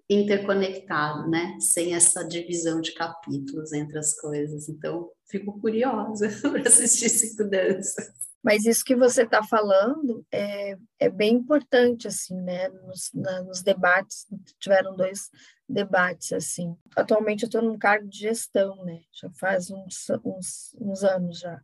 [0.08, 1.58] interconectado, né?
[1.60, 4.68] Sem essa divisão de capítulos entre as coisas.
[4.68, 8.33] Então, fico curiosa para assistir cinco danças.
[8.44, 12.68] Mas isso que você está falando é, é bem importante, assim, né?
[12.68, 14.26] Nos, na, nos debates,
[14.60, 15.30] tiveram dois
[15.66, 16.76] debates, assim.
[16.94, 19.00] Atualmente eu estou num cargo de gestão, né?
[19.10, 21.58] Já faz uns, uns, uns anos já.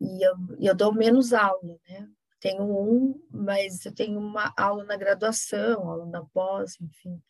[0.00, 2.08] E eu, eu dou menos aula, né?
[2.40, 7.22] Tenho um, mas eu tenho uma aula na graduação, aula na pós, enfim.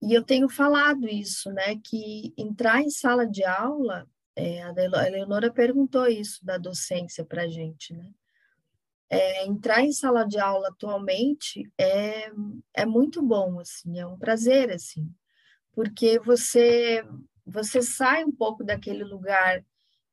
[0.00, 1.74] E eu tenho falado isso, né?
[1.82, 4.06] Que entrar em sala de aula
[4.36, 8.12] é, a Eleonora perguntou isso da docência para a gente, né?
[9.08, 12.28] É, entrar em sala de aula atualmente é,
[12.74, 15.08] é muito bom, assim, é um prazer, assim,
[15.72, 17.02] porque você
[17.46, 19.64] você sai um pouco daquele lugar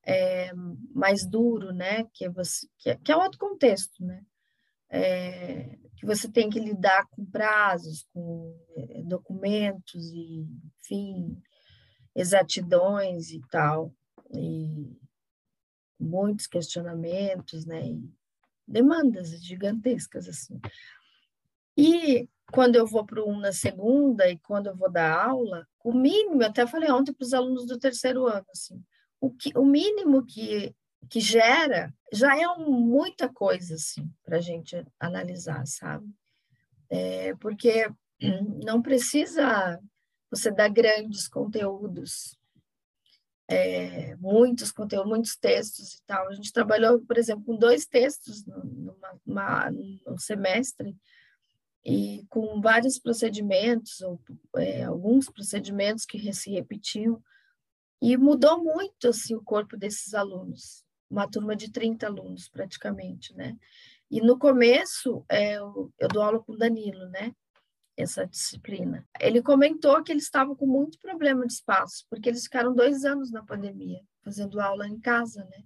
[0.05, 0.51] é,
[0.93, 4.23] mais duro, né, que, é você, que, é, que é outro contexto, né,
[4.89, 10.47] é, que você tem que lidar com prazos, com é, documentos e,
[10.79, 11.41] enfim,
[12.15, 13.91] exatidões e tal
[14.33, 14.97] e
[15.99, 17.87] muitos questionamentos, né?
[17.87, 18.13] E
[18.67, 20.59] demandas gigantescas assim.
[21.77, 25.91] E quando eu vou para um na segunda e quando eu vou dar aula, o
[25.93, 28.83] mínimo, até falei ontem para os alunos do terceiro ano, assim,
[29.19, 30.75] o, que, o mínimo que,
[31.09, 36.07] que gera já é um, muita coisa, assim, para a gente analisar, sabe?
[36.89, 37.89] É, porque
[38.63, 39.79] não precisa
[40.29, 42.37] você dar grandes conteúdos
[43.47, 46.27] é, muitos conteúdos, muitos textos e tal.
[46.27, 50.95] A gente trabalhou, por exemplo, com dois textos numa, uma, no semestre
[51.85, 54.19] e com vários procedimentos, ou
[54.55, 57.21] é, alguns procedimentos que se repetiam,
[58.01, 63.57] e mudou muito assim, o corpo desses alunos, uma turma de 30 alunos praticamente, né?
[64.09, 67.33] E no começo, é, eu, eu dou aula com o Danilo, né?
[67.95, 69.07] Essa disciplina.
[69.19, 73.31] Ele comentou que eles estavam com muito problema de espaço, porque eles ficaram dois anos
[73.31, 75.63] na pandemia, fazendo aula em casa, né?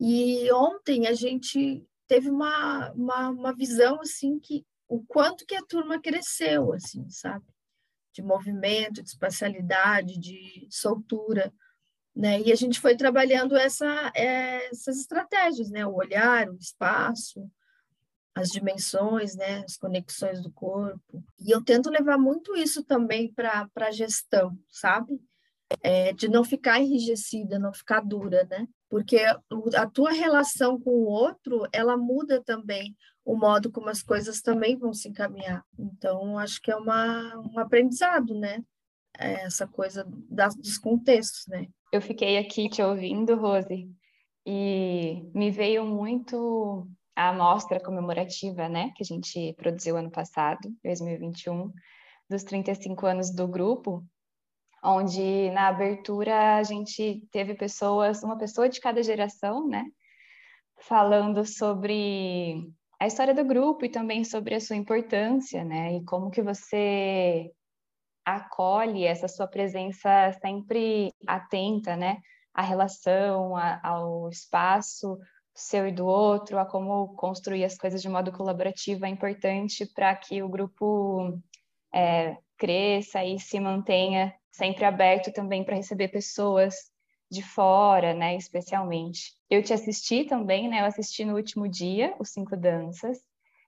[0.00, 5.62] E ontem a gente teve uma, uma, uma visão, assim, que o quanto que a
[5.62, 7.44] turma cresceu, assim, sabe?
[8.14, 11.52] De movimento, de espacialidade, de soltura,
[12.16, 12.40] né?
[12.40, 15.84] E a gente foi trabalhando essa, é, essas estratégias, né?
[15.84, 17.50] O olhar, o espaço,
[18.38, 21.22] as dimensões, né, as conexões do corpo.
[21.38, 25.20] E eu tento levar muito isso também para a gestão, sabe?
[25.82, 28.66] É, de não ficar enrijecida, não ficar dura, né?
[28.88, 29.18] Porque
[29.76, 34.76] a tua relação com o outro, ela muda também o modo como as coisas também
[34.78, 35.62] vão se encaminhar.
[35.78, 38.62] Então, acho que é uma, um aprendizado, né?
[39.18, 41.66] É essa coisa das, dos contextos, né?
[41.92, 43.90] Eu fiquei aqui te ouvindo, Rose,
[44.46, 51.72] e me veio muito a amostra comemorativa, né, que a gente produziu ano passado, 2021,
[52.30, 54.06] dos 35 anos do grupo,
[54.84, 59.84] onde na abertura a gente teve pessoas, uma pessoa de cada geração, né,
[60.78, 62.62] falando sobre
[63.00, 67.50] a história do grupo e também sobre a sua importância, né, e como que você
[68.24, 72.18] acolhe essa sua presença sempre atenta, né,
[72.54, 75.18] à relação, a, ao espaço
[75.60, 80.14] seu e do outro, a como construir as coisas de modo colaborativo é importante para
[80.14, 81.38] que o grupo
[81.92, 86.74] é, cresça e se mantenha sempre aberto também para receber pessoas
[87.30, 89.34] de fora, né, especialmente.
[89.50, 93.18] Eu te assisti também, né, eu assisti no último dia, os Cinco Danças,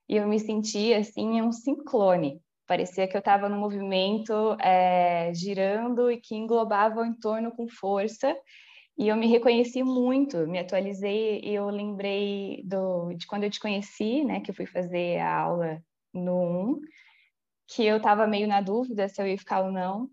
[0.09, 6.09] e eu me senti, assim, um ciclone, Parecia que eu estava no movimento é, girando
[6.09, 8.33] e que englobava o entorno com força.
[8.99, 14.25] E eu me reconheci muito, me atualizei eu lembrei do, de quando eu te conheci,
[14.25, 15.83] né, que eu fui fazer a aula
[16.13, 16.81] no 1,
[17.69, 20.11] que eu estava meio na dúvida se eu ia ficar ou não,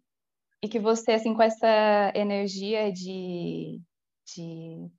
[0.63, 3.81] e que você, assim, com essa energia de,
[4.25, 4.89] de,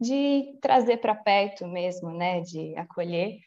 [0.00, 3.38] de trazer para perto mesmo, né, de acolher,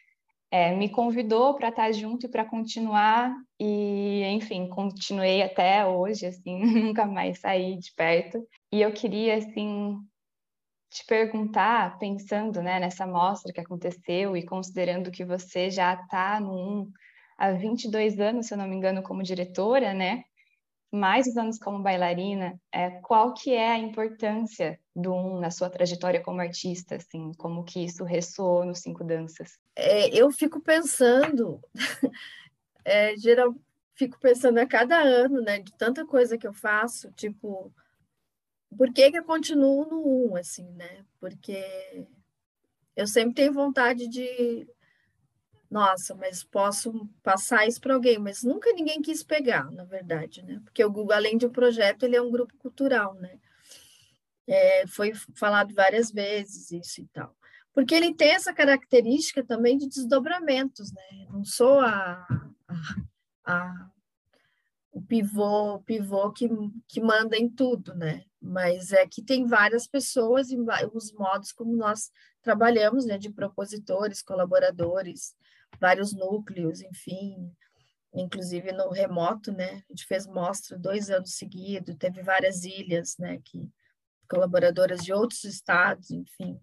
[0.51, 6.59] é, me convidou para estar junto e para continuar, e enfim, continuei até hoje, assim,
[6.93, 8.47] nunca mais saí de perto.
[8.75, 9.97] E eu queria, assim,
[10.89, 16.81] te perguntar, pensando né, nessa mostra que aconteceu e considerando que você já está no
[16.81, 16.91] 1
[17.37, 20.25] há 22 anos, se eu não me engano, como diretora, né?
[20.91, 25.69] Mais os anos como bailarina, é, qual que é a importância do um na sua
[25.69, 29.57] trajetória como artista, assim, como que isso ressoou nos Cinco Danças?
[29.73, 31.61] É, eu fico pensando,
[32.83, 33.55] é, geral,
[33.93, 37.73] fico pensando a cada ano, né, de tanta coisa que eu faço, tipo,
[38.77, 41.05] por que que eu continuo no um, assim, né?
[41.19, 41.63] Porque
[42.95, 44.67] eu sempre tenho vontade de
[45.69, 50.61] nossa, mas posso passar isso para alguém, mas nunca ninguém quis pegar, na verdade, né?
[50.63, 53.37] Porque o Google, além de um projeto, ele é um grupo cultural, né?
[54.47, 57.35] É, foi falado várias vezes isso e tal.
[57.73, 61.27] Porque ele tem essa característica também de desdobramentos, né?
[61.29, 62.25] Não sou a,
[62.67, 63.89] a, a
[64.93, 66.47] o pivô, pivô que,
[66.87, 68.23] que manda em tudo, né?
[68.45, 70.57] Mas é que tem várias pessoas e
[70.93, 72.11] os modos como nós
[72.43, 73.17] trabalhamos, né?
[73.17, 75.35] De propositores, colaboradores,
[75.79, 77.51] vários núcleos, enfim,
[78.13, 79.83] inclusive no remoto, né?
[79.89, 83.39] A gente fez mostra dois anos seguidos, teve várias ilhas, né?
[83.43, 83.67] Que
[84.29, 86.59] colaboradoras de outros estados, enfim,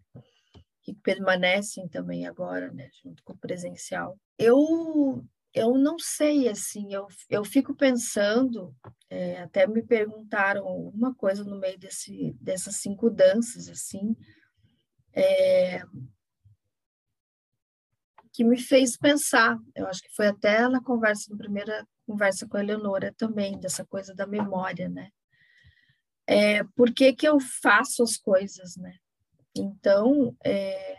[0.83, 2.91] que permanecem também agora, né?
[3.03, 4.17] Junto com o presencial.
[4.39, 5.25] Eu
[5.55, 8.75] eu não sei, assim, eu, eu fico pensando,
[9.11, 14.17] é, até me perguntaram uma coisa no meio desse, dessas cinco danças, assim,
[15.13, 15.83] é,
[18.33, 19.59] que me fez pensar.
[19.75, 23.85] Eu acho que foi até na conversa, na primeira conversa com a Eleonora também, dessa
[23.85, 25.11] coisa da memória, né?
[26.27, 28.97] É, por que, que eu faço as coisas, né?
[29.55, 30.97] Então, é,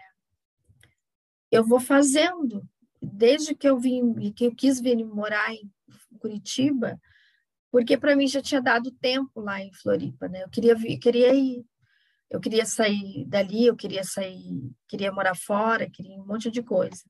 [1.51, 2.68] eu vou fazendo.
[3.04, 5.70] Desde que eu vim, que eu quis vir morar em
[6.20, 6.99] Curitiba,
[7.72, 10.43] porque para mim já tinha dado tempo lá em Floripa, né?
[10.43, 11.66] Eu queria vir, queria ir,
[12.30, 17.04] eu queria sair dali, eu queria sair, queria morar fora, queria um monte de coisa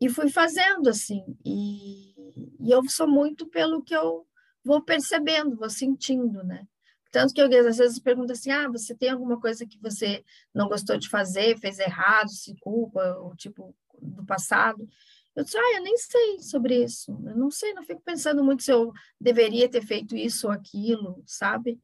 [0.00, 2.14] e fui fazendo assim e,
[2.58, 4.26] e, eu sou muito pelo que eu
[4.64, 6.66] vou percebendo vou sentindo né
[7.12, 10.68] tanto que eu às vezes pergunto assim ah você tem alguma coisa que você não
[10.68, 14.88] gostou de fazer fez errado se culpa ou tipo do passado
[15.34, 18.62] eu disse ah eu nem sei sobre isso eu não sei não fico pensando muito
[18.62, 21.80] se eu deveria ter feito isso ou aquilo sabe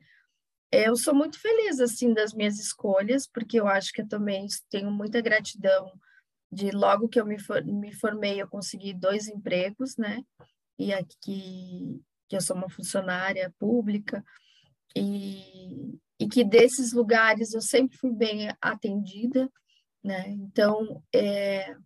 [0.70, 4.46] é, eu sou muito feliz assim das minhas escolhas porque eu acho que eu também
[4.70, 5.92] tenho muita gratidão
[6.50, 10.22] de logo que eu me, for, me formei, eu consegui dois empregos, né?
[10.78, 14.24] E aqui que eu sou uma funcionária pública
[14.96, 19.50] e, e que desses lugares eu sempre fui bem atendida,
[20.02, 20.28] né?
[20.30, 21.76] Então, é...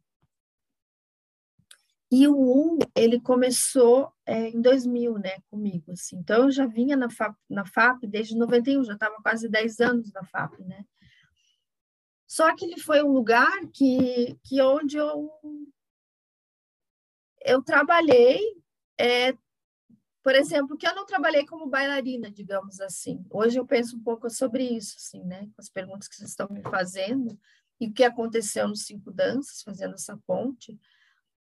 [2.11, 6.17] E o um, ele começou é, em 2000, né, comigo, assim.
[6.17, 10.13] Então, eu já vinha na FAP, na FAP desde 91, já estava quase 10 anos
[10.13, 10.85] na FAP, né?
[12.27, 15.31] Só que ele foi um lugar que, que onde eu,
[17.45, 18.41] eu trabalhei,
[18.99, 19.33] é,
[20.23, 23.25] por exemplo, que eu não trabalhei como bailarina, digamos assim.
[23.31, 25.47] Hoje eu penso um pouco sobre isso, assim, né?
[25.55, 27.39] Com as perguntas que vocês estão me fazendo
[27.81, 30.79] e o que aconteceu nos Cinco Danças, fazendo essa ponte.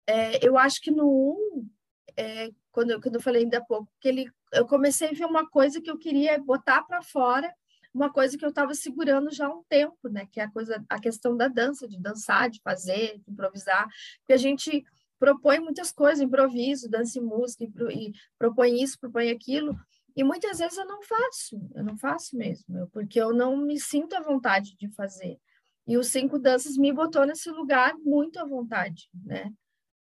[0.08, 1.70] É, eu acho que no um,
[2.16, 5.26] é, quando, eu, quando eu falei ainda há pouco, que ele, eu comecei a ver
[5.26, 7.53] uma coisa que eu queria botar para fora
[7.93, 10.28] uma coisa que eu estava segurando já há um tempo, né?
[10.32, 13.88] Que é a coisa, a questão da dança, de dançar, de fazer, de improvisar,
[14.20, 14.86] porque a gente
[15.20, 19.76] propõe muitas coisas, improviso, dança e música, e, propõe isso, propõe aquilo,
[20.16, 24.16] e muitas vezes eu não faço, eu não faço mesmo, porque eu não me sinto
[24.16, 25.39] à vontade de fazer.
[25.88, 29.51] E os cinco danças me botou nesse lugar muito à vontade, né?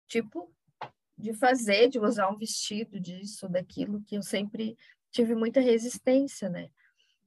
[0.07, 0.51] Tipo,
[1.17, 4.77] de fazer, de usar um vestido, disso, daquilo, que eu sempre
[5.11, 6.69] tive muita resistência, né?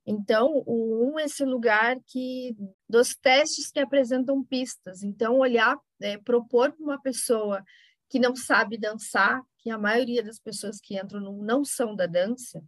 [0.06, 2.56] Então, o um é esse lugar que
[2.88, 5.02] dos testes que apresentam pistas.
[5.02, 7.62] Então, olhar, é, propor para uma pessoa
[8.08, 12.06] que não sabe dançar, que a maioria das pessoas que entram no, não são da
[12.06, 12.62] dança,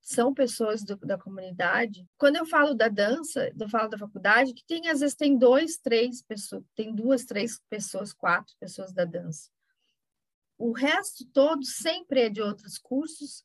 [0.00, 2.06] são pessoas do, da comunidade.
[2.16, 5.76] Quando eu falo da dança, eu falo da faculdade, que tem às vezes tem dois,
[5.76, 9.50] três pessoas, tem duas, três pessoas, quatro pessoas da dança.
[10.56, 13.42] o resto todo sempre é de outros cursos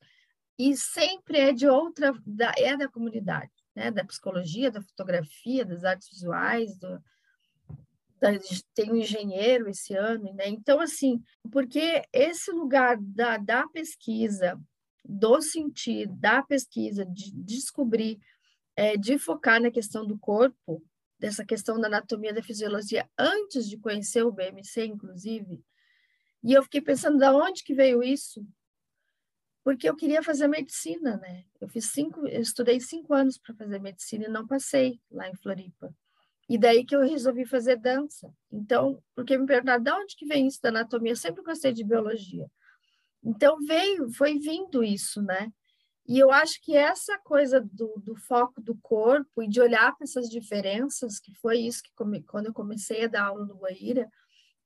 [0.58, 3.90] e sempre é de outra, da, é da comunidade, né?
[3.90, 7.02] Da psicologia, da fotografia, das artes visuais, do,
[8.20, 8.30] da,
[8.74, 10.48] tem um engenheiro esse ano, né?
[10.48, 14.58] Então, assim, porque esse lugar da, da pesquisa,
[15.04, 18.18] do sentir, da pesquisa, de descobrir,
[18.76, 20.82] é, de focar na questão do corpo,
[21.18, 25.62] dessa questão da anatomia da fisiologia, antes de conhecer o BMC, inclusive,
[26.44, 28.46] e eu fiquei pensando, da onde que veio isso?
[29.64, 31.44] Porque eu queria fazer medicina, né?
[31.58, 35.34] Eu fiz cinco, eu estudei cinco anos para fazer medicina e não passei lá em
[35.34, 35.90] Floripa.
[36.46, 38.30] E daí que eu resolvi fazer dança.
[38.52, 41.12] Então, porque me perguntaram, de onde que vem isso da anatomia?
[41.12, 42.46] Eu sempre gostei de biologia.
[43.24, 45.50] Então, veio, foi vindo isso, né?
[46.06, 50.04] E eu acho que essa coisa do, do foco do corpo e de olhar para
[50.04, 54.06] essas diferenças, que foi isso que come, quando eu comecei a dar aula no Guaíra,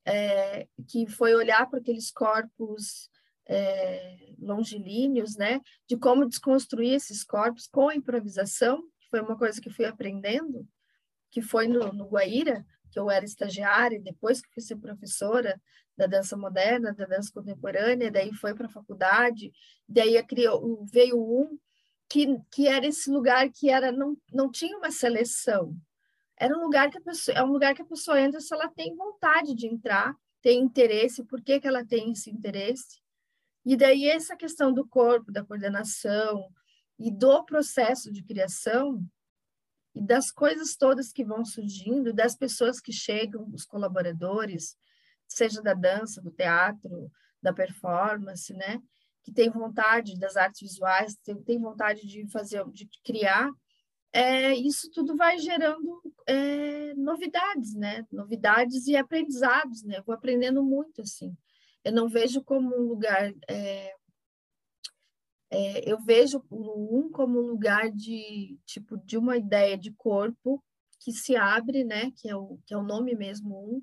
[0.04, 3.08] é, que foi olhar para aqueles corpos
[3.46, 5.60] é, longilíneos, né?
[5.88, 10.66] De como desconstruir esses corpos com improvisação, que foi uma coisa que fui aprendendo,
[11.30, 15.60] que foi no, no Guaíra, que eu era estagiária, depois que fui ser professora
[15.96, 19.52] da dança moderna, da dança contemporânea, daí foi para a faculdade,
[19.88, 21.58] daí criou, veio um
[22.08, 25.76] que, que era esse lugar que era não, não tinha uma seleção,
[26.36, 28.68] era um lugar que a pessoa é um lugar que a pessoa entra se ela
[28.68, 33.00] tem vontade de entrar, tem interesse, por que, que ela tem esse interesse?
[33.64, 36.48] E daí essa questão do corpo, da coordenação
[36.98, 39.04] e do processo de criação
[39.98, 44.76] e das coisas todas que vão surgindo, das pessoas que chegam, os colaboradores,
[45.26, 47.10] seja da dança, do teatro,
[47.42, 48.80] da performance, né?
[49.24, 53.50] Que tem vontade das artes visuais, tem, tem vontade de fazer, de criar,
[54.12, 58.06] é, isso tudo vai gerando é, novidades, né?
[58.10, 59.98] Novidades e aprendizados, né?
[59.98, 61.36] Eu vou aprendendo muito, assim.
[61.84, 63.94] Eu não vejo como um lugar é,
[65.50, 70.62] é, eu vejo o um como um lugar de tipo de uma ideia de corpo
[71.00, 72.10] que se abre, né?
[72.16, 73.82] Que é o que é o nome mesmo um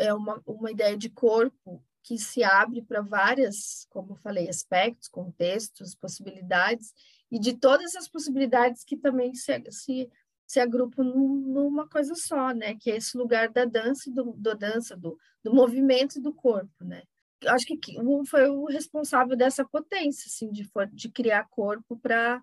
[0.00, 5.08] é uma, uma ideia de corpo que se abre para várias, como eu falei, aspectos,
[5.08, 6.94] contextos, possibilidades
[7.30, 10.10] e de todas as possibilidades que também se, se,
[10.46, 12.74] se agrupam numa coisa só, né?
[12.80, 17.02] Que é esse lugar da dança, do, do dança, do, do movimento do corpo, né?
[17.46, 22.42] Acho que um foi o responsável dessa potência, assim, de, de criar corpo para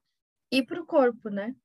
[0.52, 1.56] ir para o corpo, né?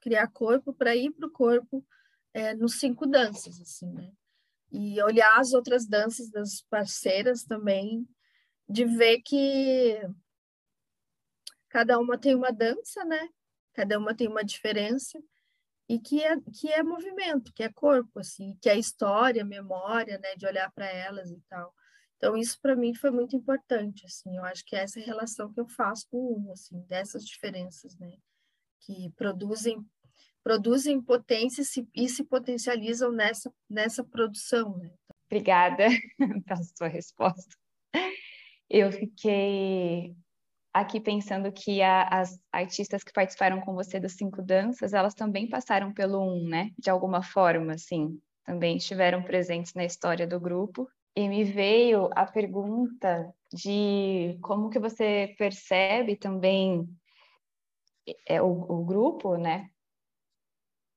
[0.00, 1.84] Criar corpo para ir para o corpo
[2.32, 4.10] é, nos cinco danças, assim, né?
[4.70, 8.06] E olhar as outras danças das parceiras também,
[8.68, 9.98] de ver que
[11.68, 13.28] cada uma tem uma dança, né?
[13.72, 15.18] Cada uma tem uma diferença
[15.88, 20.34] e que é, que é movimento, que é corpo, assim, que é história, memória, né?
[20.36, 21.74] De olhar para elas e tal.
[22.18, 25.60] Então, isso para mim foi muito importante, assim, eu acho que é essa relação que
[25.60, 28.12] eu faço com o assim, dessas diferenças, né,
[28.80, 29.86] que produzem
[30.42, 31.62] produzem potência
[31.94, 34.90] e se, potencializam nessa, nessa produção, né.
[35.26, 35.86] Obrigada
[36.46, 37.54] pela sua resposta.
[38.68, 40.16] Eu fiquei
[40.72, 45.48] aqui pensando que a, as artistas que participaram com você dos Cinco Danças, elas também
[45.48, 46.70] passaram pelo um, né?
[46.78, 52.24] De alguma forma, assim, também estiveram presentes na história do grupo e me veio a
[52.26, 56.88] pergunta de como que você percebe também
[58.26, 59.70] é, o, o grupo, né,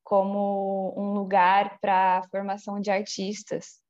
[0.02, 3.80] como um lugar para a formação de artistas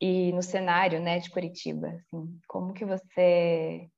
[0.00, 3.88] e no cenário, né, de Curitiba, assim, como que você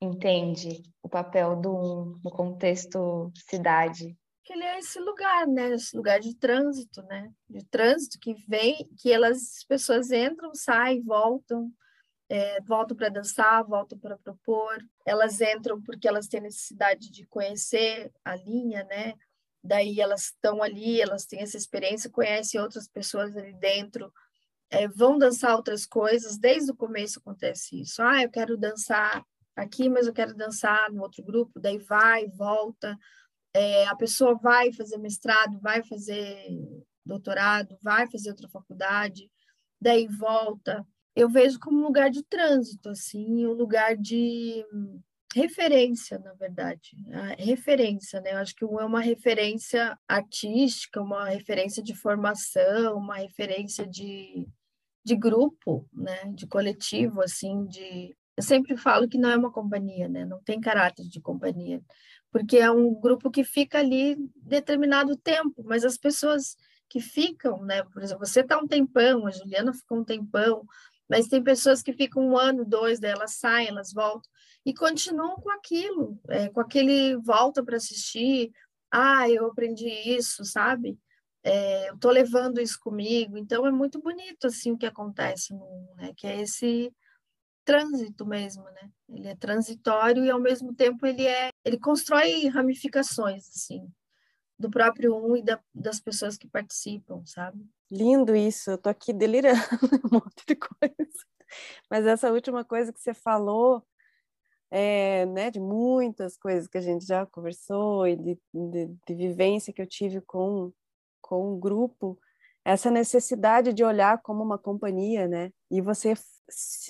[0.00, 4.16] entende o papel do no contexto cidade
[4.46, 5.74] que ele é esse lugar, né?
[5.74, 7.32] Esse lugar de trânsito, né?
[7.50, 11.68] De trânsito que vem, que elas, as pessoas entram, saem, voltam,
[12.28, 14.78] é, voltam para dançar, voltam para propor.
[15.04, 19.14] Elas entram porque elas têm necessidade de conhecer a linha, né?
[19.64, 24.12] Daí elas estão ali, elas têm essa experiência, conhecem outras pessoas ali dentro,
[24.70, 26.38] é, vão dançar outras coisas.
[26.38, 28.00] Desde o começo acontece isso.
[28.00, 29.24] Ah, eu quero dançar
[29.56, 31.58] aqui, mas eu quero dançar no outro grupo.
[31.58, 32.96] Daí vai, volta
[33.56, 36.46] é, a pessoa vai fazer mestrado, vai fazer
[37.04, 39.30] doutorado, vai fazer outra faculdade,
[39.80, 40.86] daí volta.
[41.14, 44.62] Eu vejo como um lugar de trânsito, assim, um lugar de
[45.34, 48.32] referência, na verdade, a referência, né?
[48.32, 54.46] Eu acho que é uma referência artística, uma referência de formação, uma referência de,
[55.02, 56.30] de grupo, né?
[56.34, 58.14] De coletivo, assim, de...
[58.36, 60.26] Eu sempre falo que não é uma companhia, né?
[60.26, 61.82] Não tem caráter de companhia
[62.36, 66.54] porque é um grupo que fica ali determinado tempo, mas as pessoas
[66.86, 67.82] que ficam, né?
[67.84, 70.62] Por exemplo, você está um tempão, a Juliana ficou um tempão,
[71.08, 74.30] Mas tem pessoas que ficam um ano, dois, daí elas saem, elas voltam
[74.66, 78.52] e continuam com aquilo, é, com aquele volta para assistir.
[78.90, 80.98] Ah, eu aprendi isso, sabe?
[81.42, 83.38] É, eu tô levando isso comigo.
[83.38, 86.12] Então é muito bonito assim o que acontece no, né?
[86.16, 86.92] Que é esse
[87.64, 88.90] trânsito mesmo, né?
[89.08, 93.88] Ele é transitório e ao mesmo tempo ele é, ele constrói ramificações assim
[94.58, 97.64] do próprio um e da, das pessoas que participam, sabe?
[97.90, 99.60] Lindo isso, eu tô aqui delirando
[100.10, 101.24] um monte de coisa.
[101.90, 103.82] Mas essa última coisa que você falou,
[104.70, 109.72] é, né, de muitas coisas que a gente já conversou e de, de, de vivência
[109.72, 110.72] que eu tive com,
[111.20, 112.18] com o grupo,
[112.64, 115.52] essa necessidade de olhar como uma companhia, né?
[115.70, 116.14] E você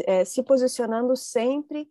[0.07, 1.87] é, se posicionando sempre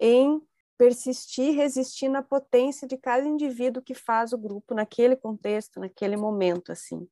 [0.00, 0.40] em
[0.76, 6.72] persistir, resistir na potência de cada indivíduo que faz o grupo naquele contexto, naquele momento,
[6.72, 7.08] assim.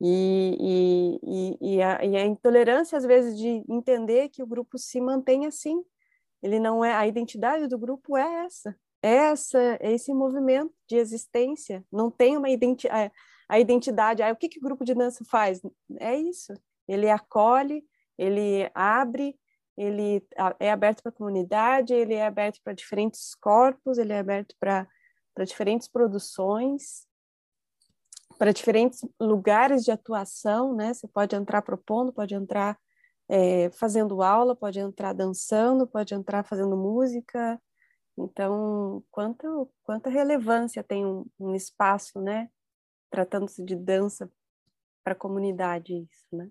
[0.00, 5.00] E, e, e, a, e, a, intolerância, às vezes, de entender que o grupo se
[5.00, 5.82] mantém assim.
[6.42, 10.96] Ele não é, a identidade do grupo é essa, é essa, é esse movimento de
[10.96, 11.84] existência.
[11.92, 13.12] Não tem uma identidade,
[13.48, 15.60] a, a identidade, ah, o que, que o grupo de dança faz?
[15.98, 16.54] É isso.
[16.88, 17.84] Ele acolhe,
[18.16, 19.38] ele abre,
[19.80, 20.22] ele
[20.58, 24.86] é aberto para a comunidade, ele é aberto para diferentes corpos, ele é aberto para
[25.46, 27.06] diferentes produções,
[28.36, 30.92] para diferentes lugares de atuação, né?
[30.92, 32.78] Você pode entrar propondo, pode entrar
[33.26, 37.58] é, fazendo aula, pode entrar dançando, pode entrar fazendo música.
[38.18, 42.50] Então, quanto, quanta relevância tem um, um espaço, né?
[43.10, 44.30] Tratando-se de dança
[45.02, 46.50] para a comunidade, isso, né?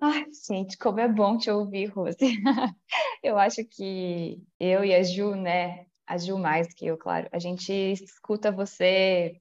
[0.00, 2.16] Ai, gente, como é bom te ouvir, Rose.
[3.22, 5.86] eu acho que eu e a Ju, né?
[6.06, 7.28] A Ju mais que eu, claro.
[7.32, 9.40] A gente escuta você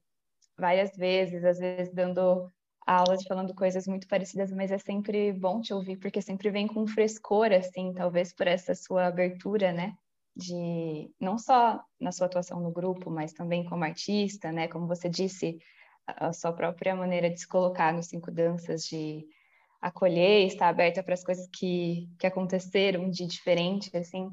[0.57, 2.49] várias vezes, às vezes dando
[2.87, 6.87] aulas, falando coisas muito parecidas, mas é sempre bom te ouvir, porque sempre vem com
[6.87, 9.95] frescor, assim, talvez por essa sua abertura, né?
[10.35, 14.67] De não só na sua atuação no grupo, mas também como artista, né?
[14.67, 15.59] Como você disse,
[16.07, 19.25] a sua própria maneira de se colocar nos cinco danças, de
[19.81, 24.29] acolher, estar aberta para as coisas que, que aconteceram de diferente, assim,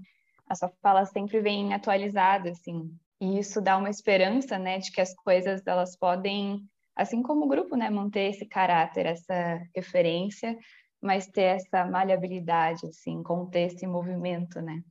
[0.49, 2.91] a sua fala sempre vem atualizada, assim,
[3.21, 7.49] e isso dá uma esperança, né, de que as coisas, elas podem, assim como o
[7.49, 10.57] grupo, né, manter esse caráter, essa referência,
[11.01, 14.83] mas ter essa maleabilidade, assim, contexto e movimento, né.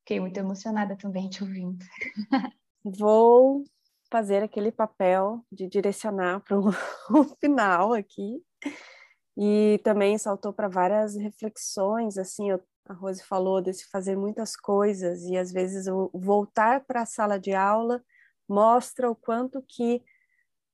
[0.00, 1.84] Fiquei muito emocionada também te ouvindo.
[2.84, 3.64] Vou
[4.10, 6.70] fazer aquele papel de direcionar para o
[7.40, 8.42] final aqui,
[9.36, 15.22] e também saltou para várias reflexões, assim, eu, a Rose falou desse fazer muitas coisas
[15.24, 18.02] e às vezes voltar para a sala de aula
[18.48, 20.02] mostra o quanto que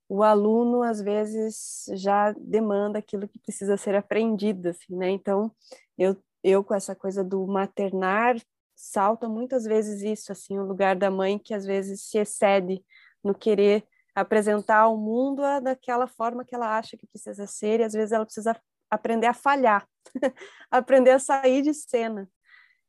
[0.08, 5.10] o aluno às vezes já demanda aquilo que precisa ser aprendido, assim, né?
[5.10, 5.52] Então,
[5.96, 8.36] eu eu com essa coisa do maternar
[8.74, 12.82] salta muitas vezes isso, assim, o lugar da mãe que às vezes se excede
[13.24, 13.84] no querer
[14.20, 18.12] apresentar ao mundo a, daquela forma que ela acha que precisa ser, e às vezes
[18.12, 18.60] ela precisa
[18.90, 19.86] aprender a falhar,
[20.70, 22.28] aprender a sair de cena.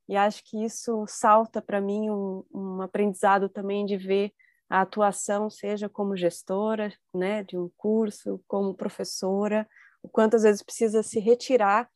[0.08, 4.34] E acho que isso salta para mim um, um, aprendizado também de ver
[4.70, 9.68] a atuação, seja como gestora né, de um curso, como professora,
[10.02, 11.90] o quanto às vezes precisa se retirar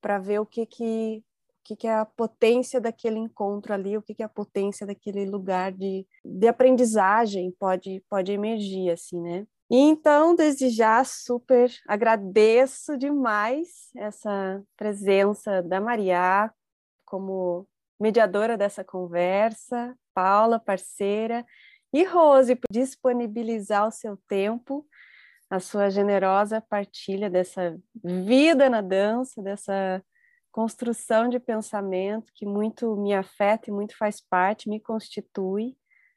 [0.00, 1.24] para ver o que, que
[1.68, 5.26] que, que é a potência daquele encontro ali, o que, que é a potência daquele
[5.26, 9.46] lugar de, de aprendizagem pode, pode emergir, assim, né?
[9.70, 16.50] Então, desde já, super agradeço demais essa presença da Maria
[17.04, 17.68] como
[18.00, 21.44] mediadora dessa conversa, Paula, parceira,
[21.92, 24.86] e Rose, por disponibilizar o seu tempo,
[25.50, 30.02] a sua generosa partilha dessa vida na dança, dessa
[30.58, 35.76] construção de pensamento que muito me afeta e muito faz parte, me constitui.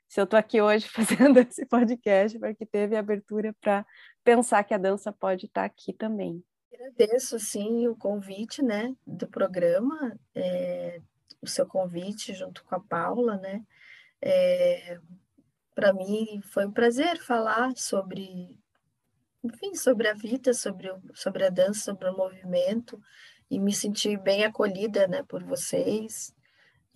[0.10, 3.86] Se eu estou aqui hoje fazendo esse podcast, porque teve abertura para
[4.24, 6.44] pensar que a dança pode estar tá aqui também.
[6.74, 11.00] Agradeço, sim, o convite, né, do programa, é,
[11.40, 13.64] o seu convite junto com a Paula, né,
[14.20, 14.98] é,
[15.76, 18.58] para mim foi um prazer falar sobre,
[19.44, 23.00] enfim, sobre a vida, sobre, sobre a dança, sobre o movimento,
[23.52, 26.34] e me senti bem acolhida, né, por vocês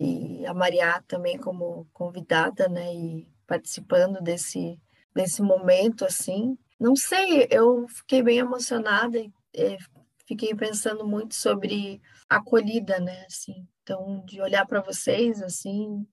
[0.00, 4.80] e a Maria também como convidada, né, e participando desse
[5.14, 6.58] desse momento assim.
[6.80, 9.78] Não sei, eu fiquei bem emocionada e é,
[10.26, 13.66] fiquei pensando muito sobre acolhida, né, assim.
[13.82, 16.06] Então, de olhar para vocês assim,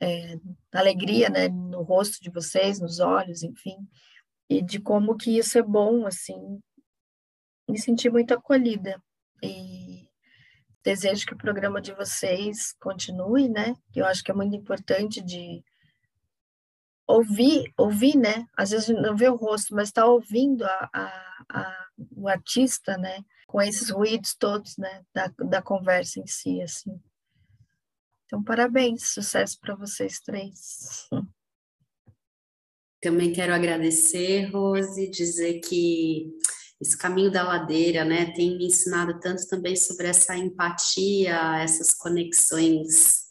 [0.00, 0.38] é,
[0.72, 3.76] alegria, né, no rosto de vocês, nos olhos, enfim,
[4.48, 6.60] e de como que isso é bom, assim,
[7.68, 9.00] me senti muito acolhida.
[9.42, 10.08] E
[10.82, 13.74] desejo que o programa de vocês continue, né?
[13.94, 15.64] Eu acho que é muito importante de
[17.06, 18.46] ouvir, ouvir, né?
[18.56, 23.24] Às vezes não vê o rosto, mas está ouvindo a, a, a, o artista, né?
[23.46, 25.04] Com esses ruídos todos, né?
[25.14, 27.00] Da, da conversa em si, assim.
[28.26, 31.08] Então, parabéns, sucesso para vocês três.
[33.00, 36.32] Também quero agradecer, Rose, dizer que
[36.80, 43.24] esse caminho da ladeira, né, tem me ensinado tanto também sobre essa empatia, essas conexões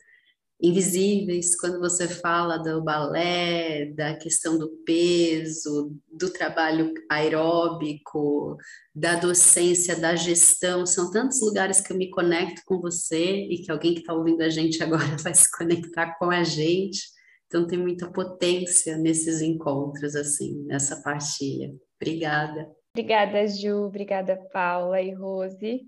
[0.63, 8.55] invisíveis, quando você fala do balé, da questão do peso, do trabalho aeróbico,
[8.95, 13.69] da docência, da gestão, são tantos lugares que eu me conecto com você e que
[13.69, 17.01] alguém que está ouvindo a gente agora vai se conectar com a gente.
[17.47, 21.73] Então tem muita potência nesses encontros, assim, nessa partilha.
[22.01, 22.71] Obrigada.
[22.95, 23.85] Obrigada, Ju.
[23.85, 25.81] Obrigada, Paula e Rose.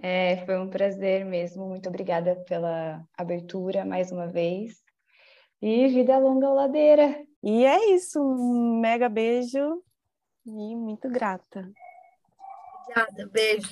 [0.00, 1.66] É, foi um prazer mesmo.
[1.66, 4.74] Muito obrigada pela abertura mais uma vez.
[5.60, 7.20] E vida longa ladeira.
[7.42, 8.20] E é isso.
[8.20, 9.82] Um mega beijo
[10.46, 11.68] e muito grata.
[12.82, 13.68] Obrigada, beijo.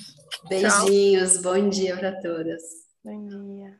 [0.49, 1.43] Beijinhos, Tchau.
[1.43, 2.61] bom dia para todas.
[3.05, 3.79] Bom dia.